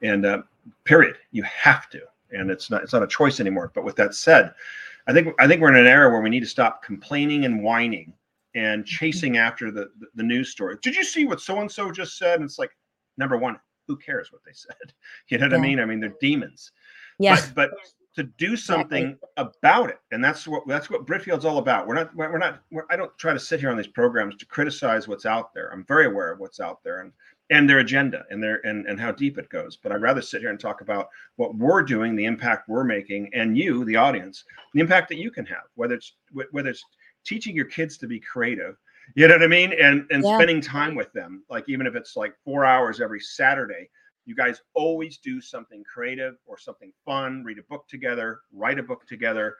[0.02, 0.42] And uh,
[0.84, 1.16] period.
[1.32, 3.72] You have to, and it's not it's not a choice anymore.
[3.74, 4.54] But with that said,
[5.08, 7.62] I think I think we're in an era where we need to stop complaining and
[7.62, 8.12] whining
[8.56, 8.86] and Mm-hmm.
[8.86, 10.76] chasing after the, the the news story.
[10.82, 12.40] Did you see what so and so just said?
[12.40, 12.76] And it's like,
[13.18, 14.92] number one, who cares what they said?
[15.28, 15.78] You know what I mean?
[15.78, 16.72] I mean, they're demons.
[17.18, 17.36] Yeah.
[17.54, 17.70] But, but
[18.16, 21.86] to do something about it, and that's what that's what Britfield's all about.
[21.86, 22.62] We're not we're we're not.
[22.70, 25.70] We're, I don't try to sit here on these programs to criticize what's out there.
[25.72, 27.12] I'm very aware of what's out there and
[27.50, 29.76] and their agenda and their and and how deep it goes.
[29.76, 33.30] But I'd rather sit here and talk about what we're doing, the impact we're making,
[33.34, 35.64] and you, the audience, the impact that you can have.
[35.74, 36.14] Whether it's
[36.52, 36.84] whether it's
[37.26, 38.76] teaching your kids to be creative,
[39.14, 40.34] you know what I mean, and and Yeah.
[40.34, 43.88] spending time with them, like even if it's like four hours every Saturday.
[44.28, 47.44] You guys always do something creative or something fun.
[47.44, 49.56] Read a book together, write a book together.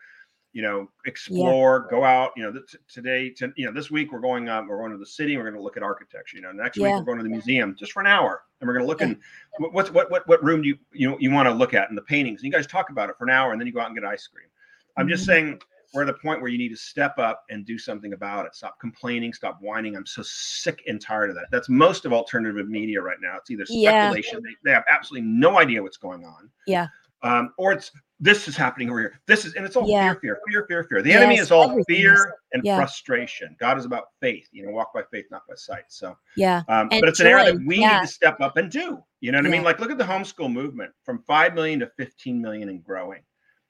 [0.53, 2.33] You know, explore, go out.
[2.37, 4.49] You know, th- today, to, you know, this week we're going.
[4.49, 5.37] Um, we're going to the city.
[5.37, 6.37] We're going to look at architecture.
[6.39, 8.75] You know, next week we're going to the museum just for an hour, and we're
[8.75, 9.21] going to look in
[9.59, 12.03] what what what what, room do you you you want to look at in the
[12.03, 12.41] paintings.
[12.43, 13.95] And you guys talk about it for an hour, and then you go out and
[13.95, 14.49] get ice cream.
[14.97, 15.27] I'm just Mhm.
[15.27, 15.61] saying
[15.97, 18.55] we're at a point where you need to step up and do something about it.
[18.55, 19.97] Stop complaining, stop whining.
[19.97, 21.47] I'm so sick and tired of that.
[21.51, 23.37] That's most of alternative media right now.
[23.39, 23.91] It's either Yeah.
[24.11, 26.89] speculation, they, they have absolutely no idea what's going on, Yeah.
[27.23, 29.21] um, or it's this is happening over here.
[29.27, 30.13] This is, and it's all Yeah.
[30.13, 31.03] fear, fear, fear, fear, fear.
[31.03, 32.03] The enemy is all everything is.
[32.03, 32.77] fear and Yeah.
[32.77, 33.55] frustration.
[33.61, 34.49] God is about faith.
[34.53, 35.85] You know, walk by faith, not by sight.
[35.89, 36.63] So, Yeah.
[36.69, 37.97] um, but it's an area that we yeah.
[38.01, 39.03] need to step up and do.
[39.21, 39.65] You know what I mean?
[39.65, 43.23] Like, look at the homeschool movement from 5 million to 15 million and growing.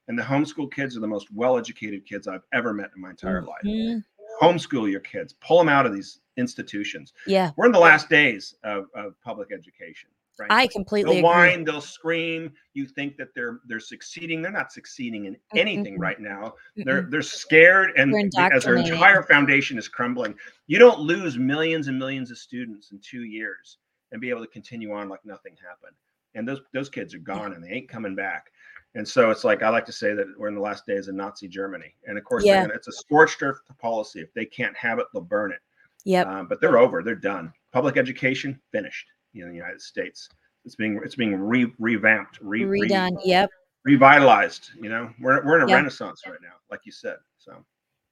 [0.08, 3.10] And the homeschool kids are the most well educated kids I've ever met in my
[3.10, 3.62] entire life.
[3.64, 4.04] Mhm.
[4.40, 7.12] Homeschool your kids, pull them out of these institutions.
[7.26, 7.50] Yeah.
[7.56, 10.10] We're in the last days of, of public education.
[10.38, 10.52] Right?
[10.52, 11.48] I completely they'll agree.
[11.48, 12.52] whine, they'll scream.
[12.74, 14.42] You think that they're they're succeeding.
[14.42, 16.02] They're not succeeding in anything Mm-mm.
[16.02, 16.54] right now.
[16.76, 18.14] They're they're scared, and
[18.52, 20.34] as their entire foundation is crumbling.
[20.66, 23.78] You don't lose millions and millions of students in two years
[24.12, 25.96] and be able to continue on like nothing happened.
[26.34, 28.52] And those those kids are gone, and they ain't coming back.
[28.96, 31.14] And so it's like I like to say that we're in the last days of
[31.14, 31.94] Nazi Germany.
[32.06, 32.62] And of course, Yeah.
[32.62, 34.20] gonna, it's a scorched earth policy.
[34.20, 35.60] If they can't have it, they'll burn it.
[36.04, 36.26] Yep.
[36.26, 37.02] Um, but they're over.
[37.02, 37.52] They're done.
[37.72, 40.30] Public education finished in the United States.
[40.64, 43.16] It's being it's being re, revamped, re, redone.
[43.16, 43.50] Re, yep.
[43.84, 44.70] Revitalized.
[44.80, 45.76] You know, we're we're in a yep.
[45.76, 47.16] renaissance right now, like you said.
[47.38, 47.64] So.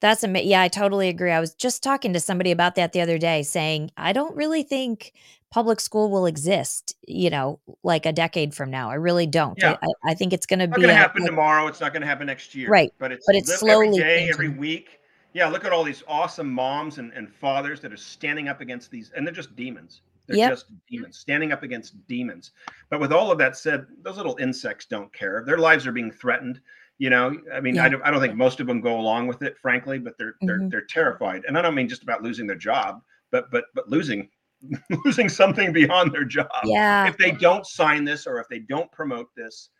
[0.04, 0.50] That's amazing.
[0.50, 1.30] Yeah, I totally agree.
[1.30, 4.62] I was just talking to somebody about that the other day, saying I don't really
[4.62, 5.14] think
[5.50, 6.94] public school will exist.
[7.08, 8.90] You know, like a decade from now.
[8.90, 9.58] I really don't.
[9.58, 9.78] Yeah.
[9.82, 10.74] I, I think it's going to be.
[10.74, 11.68] Going to happen tomorrow.
[11.68, 12.68] It's not going to happen next year.
[12.68, 12.92] Right.
[12.98, 14.34] But it's but it's slowly every day, changing.
[14.34, 15.00] every week.
[15.32, 15.48] Yeah.
[15.48, 19.10] Look at all these awesome moms and, and fathers that are standing up against these,
[19.16, 20.02] and they're just demons.
[20.26, 20.50] They're Yep.
[20.50, 22.50] just demons standing up against demons.
[22.90, 25.44] But with all of that said, those little insects don't care.
[25.46, 26.60] Their lives are being threatened.
[26.98, 29.42] You know, I mean, I, don't, I don't think most of them go along with
[29.42, 29.98] it, frankly.
[29.98, 30.70] But they're they're Mhm.
[30.70, 34.28] they're terrified, and I don't mean just about losing their job, but but but losing
[35.04, 37.06] losing something beyond their job Yeah.
[37.08, 39.70] if they don't sign this or if they don't promote this.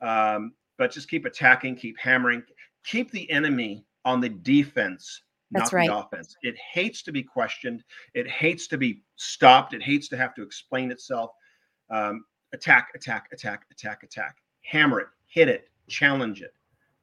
[0.00, 2.42] Um, but just keep attacking, keep hammering,
[2.84, 5.88] keep the enemy on the defense, That's not right.
[5.88, 6.36] the offense.
[6.42, 7.84] It hates to be questioned.
[8.14, 9.74] It hates to be stopped.
[9.74, 11.32] It hates to have to explain itself.
[11.90, 14.36] Um, attack, attack, attack, attack, attack.
[14.62, 16.54] Hammer it, hit it, challenge it.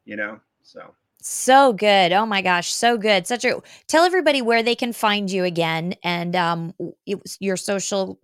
[0.08, 0.41] You know.
[0.64, 2.14] So So good.
[2.14, 3.28] Oh my gosh, so good.
[3.28, 6.74] Such a tell everybody where they can find you again and um
[7.05, 8.20] it your social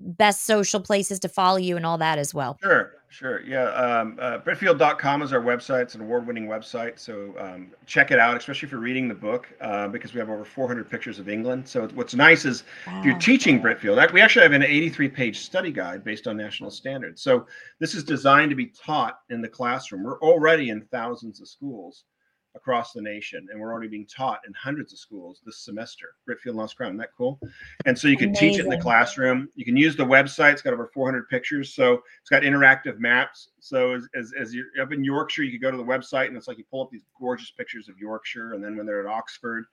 [0.00, 2.58] best social places to follow you and all that as well.
[2.62, 3.42] Sure, sure.
[3.42, 3.64] Yeah.
[3.64, 5.82] Um, uh, Britfield.com is our website.
[5.82, 6.98] It's an award winning website.
[6.98, 10.30] So um, check it out, especially if you're reading the book, uh, because we have
[10.30, 11.68] over 400 pictures of England.
[11.68, 15.72] So what's nice is if you're teaching Britfield, we actually have an 83 page study
[15.72, 17.20] guide based on national standards.
[17.20, 17.46] So
[17.78, 20.04] this is designed to be taught in the classroom.
[20.04, 22.04] We're already in thousands of schools
[22.54, 26.14] across the nation, and we're already being taught in hundreds of schools this semester.
[26.28, 27.38] Britfield Lost Crown, isn't that cool?
[27.86, 29.48] And so you can teach it in the classroom.
[29.54, 30.52] You can use the website.
[30.52, 33.50] It's got over 400 pictures, so it's got interactive maps.
[33.60, 36.36] So as, as, as you're up in Yorkshire, you could go to the website, and
[36.36, 39.12] it's like you pull up these gorgeous pictures of Yorkshire, and then when they're at
[39.12, 39.64] Oxford,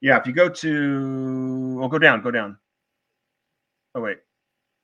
[0.00, 0.18] yeah.
[0.18, 2.56] If you go to, oh, go down, go down.
[3.94, 4.18] Oh wait,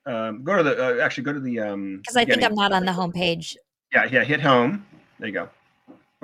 [0.06, 1.98] um, go to the uh, actually go to the um.
[1.98, 2.42] Because I think.
[2.42, 3.56] I'm not on the homepage.
[3.92, 4.24] Yeah, yeah.
[4.24, 4.84] Hit home.
[5.20, 5.48] There you go.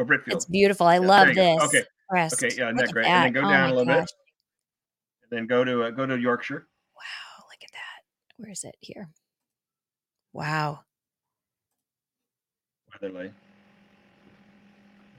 [0.01, 0.33] Or Britfield.
[0.33, 0.87] It's beautiful.
[0.87, 1.63] I Yeah, love this.
[1.65, 1.83] Okay.
[2.09, 2.43] Pressed.
[2.43, 3.07] Okay, yeah, isn't that at great?
[3.07, 4.07] And then go Oh down a little gosh.
[4.07, 4.13] bit.
[5.31, 6.67] And then go to uh, go to Yorkshire.
[6.97, 8.03] Wow, look at that.
[8.39, 9.11] Where is it here?
[10.33, 10.81] Wow.
[12.93, 13.31] Weatherly.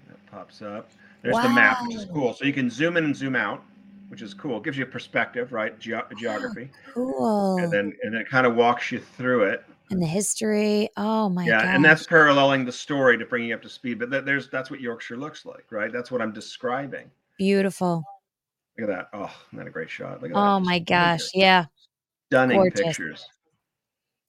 [0.10, 0.90] That pops up.
[1.22, 2.34] There's the map, which is cool.
[2.34, 3.64] So you can zoom in and zoom out,
[4.10, 4.58] which is cool.
[4.58, 5.78] It gives you a perspective, right?
[5.80, 6.72] Geo- geography.
[6.94, 7.58] Cool.
[7.60, 9.64] And then and then it kind of walks you through it.
[9.92, 10.90] And the history.
[10.98, 11.76] Oh my yeah, god.
[11.76, 14.00] and that's paralleling the story to bring you up to speed.
[14.00, 15.92] But th- there's that's what Yorkshire looks like, right?
[15.92, 17.12] That's what I'm describing.
[17.38, 18.04] beautiful.
[18.80, 19.10] Look at that.
[19.14, 20.22] Oh, isn't a great shot?
[20.22, 20.38] Look at.
[20.38, 21.22] Oh Just my gosh.
[21.34, 21.66] Yeah.
[22.30, 22.82] Stunning gorgeous.
[22.82, 23.26] pictures.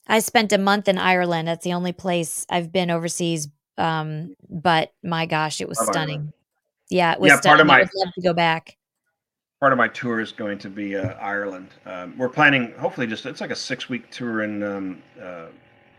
[0.08, 1.46] I spent a month in Ireland.
[1.48, 3.48] That's the only place I've been overseas.
[3.78, 6.10] Um, but my gosh, it was Love Ireland.
[6.10, 6.32] stunning.
[6.90, 7.66] Yeah, it was Yeah, part stunning.
[7.66, 8.76] of I would love to go back.
[9.62, 11.68] Part of my tour is going to be uh, Ireland.
[11.86, 15.46] Um, we're planning, hopefully, just it's like a six week tour in um, uh,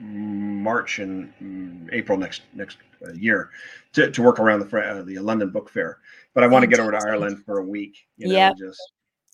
[0.01, 3.51] March and mm, April next next uh, year
[3.93, 5.99] to, to work around the uh, the London Book Fair.
[6.33, 8.05] But I want to get over to Ireland for a week.
[8.17, 8.55] You know, Yep.
[8.57, 8.81] just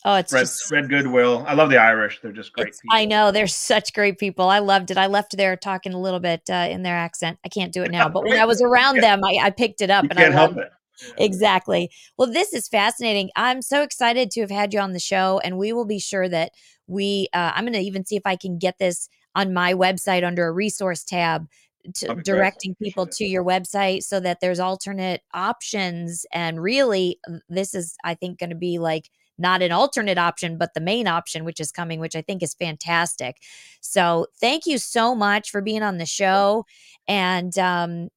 [0.06, 1.44] Oh, it's spread, just spread goodwill.
[1.48, 2.96] I love the Irish; they're just great people.
[2.96, 4.48] I know they're such great people.
[4.48, 4.98] I loved it.
[4.98, 7.40] I left there talking a little bit uh, in their accent.
[7.44, 9.90] I can't do it now, but when I was around them, I, I picked it
[9.90, 10.70] up You and I can't help loved
[11.18, 11.90] Exactly.
[12.18, 13.30] Well, this is fascinating.
[13.36, 16.30] I'm so excited to have had you on the show, and we will be sure
[16.30, 16.52] that
[16.88, 17.28] we.
[17.34, 20.48] Uh, I'm going to even see if I can get this on my website under
[20.48, 21.48] a resource tab,
[21.96, 22.26] to That'd great.
[22.26, 26.26] directing people to your website so that there's alternate options.
[26.34, 30.58] And really, uh, this is, I think, going to be like not an alternate option,
[30.58, 33.38] but the main option, which is coming, which I think is fantastic.
[33.82, 36.66] So, thank you so much for being on the show,
[37.08, 38.10] and um,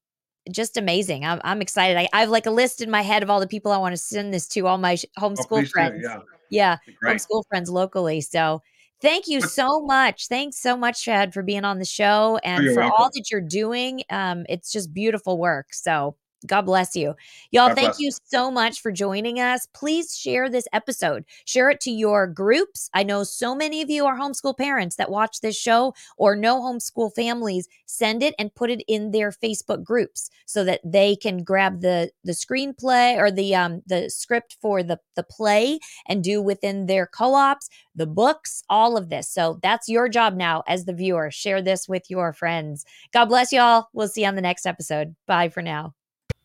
[0.50, 1.24] just amazing.
[1.24, 1.96] I'm, I'm excited.
[1.96, 3.92] I, I have like a list in my head of all the people I want
[3.92, 6.00] to send this to, all my sh- Oh, homeschool do, friends.
[6.02, 6.18] yeah.
[6.50, 8.20] Yeah, homeschool friends locally.
[8.20, 8.60] So
[9.00, 10.28] thank you so much.
[10.28, 13.40] Thanks so much, Chad, for being on the show and you're for all that you're
[13.40, 14.02] doing.
[14.10, 15.72] Um, it's just beautiful work.
[15.72, 16.16] So
[16.46, 17.14] God bless you.
[17.50, 19.66] Y'all, God thank you so much for joining us.
[19.74, 21.24] Please share this episode.
[21.44, 22.90] Share it to your groups.
[22.94, 26.60] I know so many of you are homeschool parents that watch this show or know
[26.60, 27.68] homeschool families.
[27.86, 32.10] Send it and put it in their Facebook groups so that they can grab the
[32.24, 35.78] the screenplay or the um the script for the the play
[36.08, 39.28] and do within their co-ops, the books, all of this.
[39.28, 41.30] So that's your job now as the viewer.
[41.30, 42.84] Share this with your friends.
[43.12, 43.88] God bless y'all.
[43.92, 45.14] We'll see you on the next episode.
[45.26, 45.94] Bye for now.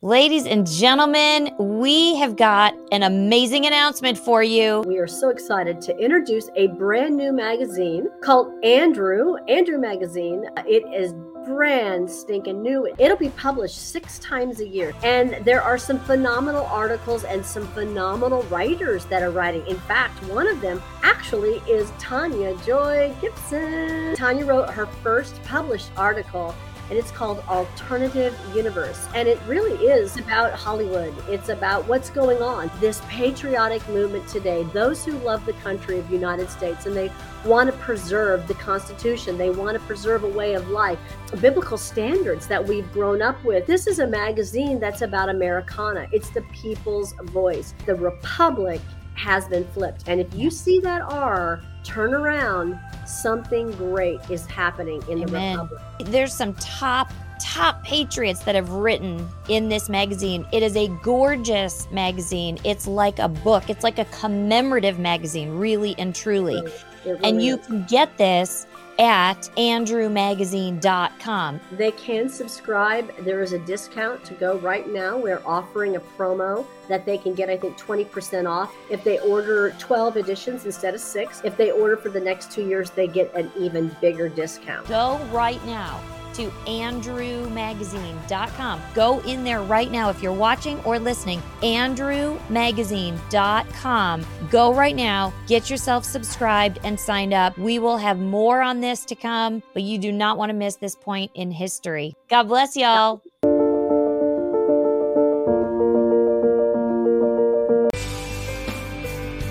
[0.03, 4.83] Ladies and gentlemen, we have got an amazing announcement for you.
[4.85, 10.45] We are so excited to introduce a brand new magazine called Andrew, Andrew Magazine.
[10.67, 11.15] It is
[11.47, 12.93] brand stinking new.
[12.99, 14.93] It'll be published six times a year.
[15.01, 19.65] And there are some phenomenal articles and some phenomenal writers that are writing.
[19.65, 24.15] In fact, one of them actually is Tania Joy Gibson.
[24.15, 26.53] Tania wrote her first published article
[26.89, 29.07] and it's called Alternative Universe.
[29.13, 31.13] And it really is about Hollywood.
[31.27, 32.71] It's about what's going on.
[32.79, 37.11] This patriotic movement today, those who love the country of United States and they
[37.45, 40.99] want to preserve the Constitution, they want to preserve a way of life,
[41.41, 43.65] biblical standards that we've grown up with.
[43.67, 46.07] This is a magazine that's about Americana.
[46.11, 47.73] It's the people's voice.
[47.85, 48.81] The Republic
[49.17, 50.07] has been flipped.
[50.07, 55.57] And if you see that R, turn around, something great is happening in Amen.
[55.57, 55.81] the Republic.
[56.11, 60.45] There's some top top patriots that have written in this magazine.
[60.51, 62.57] It is a gorgeous magazine.
[62.63, 63.69] It's like a book.
[63.69, 66.61] It's like a commemorative magazine, really and truly.
[67.05, 67.67] Really and you is.
[67.67, 68.65] can get this
[68.99, 71.59] at andrewmagazine.com.
[71.71, 73.15] They can subscribe.
[73.23, 75.17] There is a discount to go right now.
[75.17, 78.73] We're offering a promo that they can get, I think, 20% off.
[78.89, 82.67] If they order 12 editions instead of six, if they order for the next two
[82.67, 84.87] years, they get an even bigger discount.
[84.87, 86.01] Go right now
[86.37, 88.81] to andrewmagazine.com.
[88.93, 91.41] Go in there right now if you're watching or listening.
[91.61, 94.25] andrewmagazine.com.
[94.49, 97.57] Go right now, get yourself subscribed and signed up.
[97.57, 100.75] We will have more on this to come, but you do not want to miss
[100.77, 102.15] this point in history.
[102.29, 103.23] God bless y'all.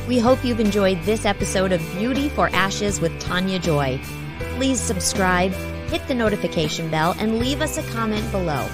[0.06, 3.98] We hope you've enjoyed this episode of Beauty for Ashes with Tania Joy.
[4.54, 5.52] Please subscribe
[5.88, 8.68] hit the notification bell, and leave us a comment below.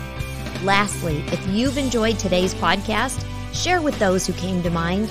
[0.63, 5.11] Lastly, if you've enjoyed today's podcast, share with those who came to mind.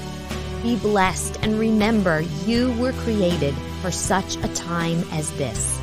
[0.64, 5.81] Be blessed and remember you were created for such a time as this.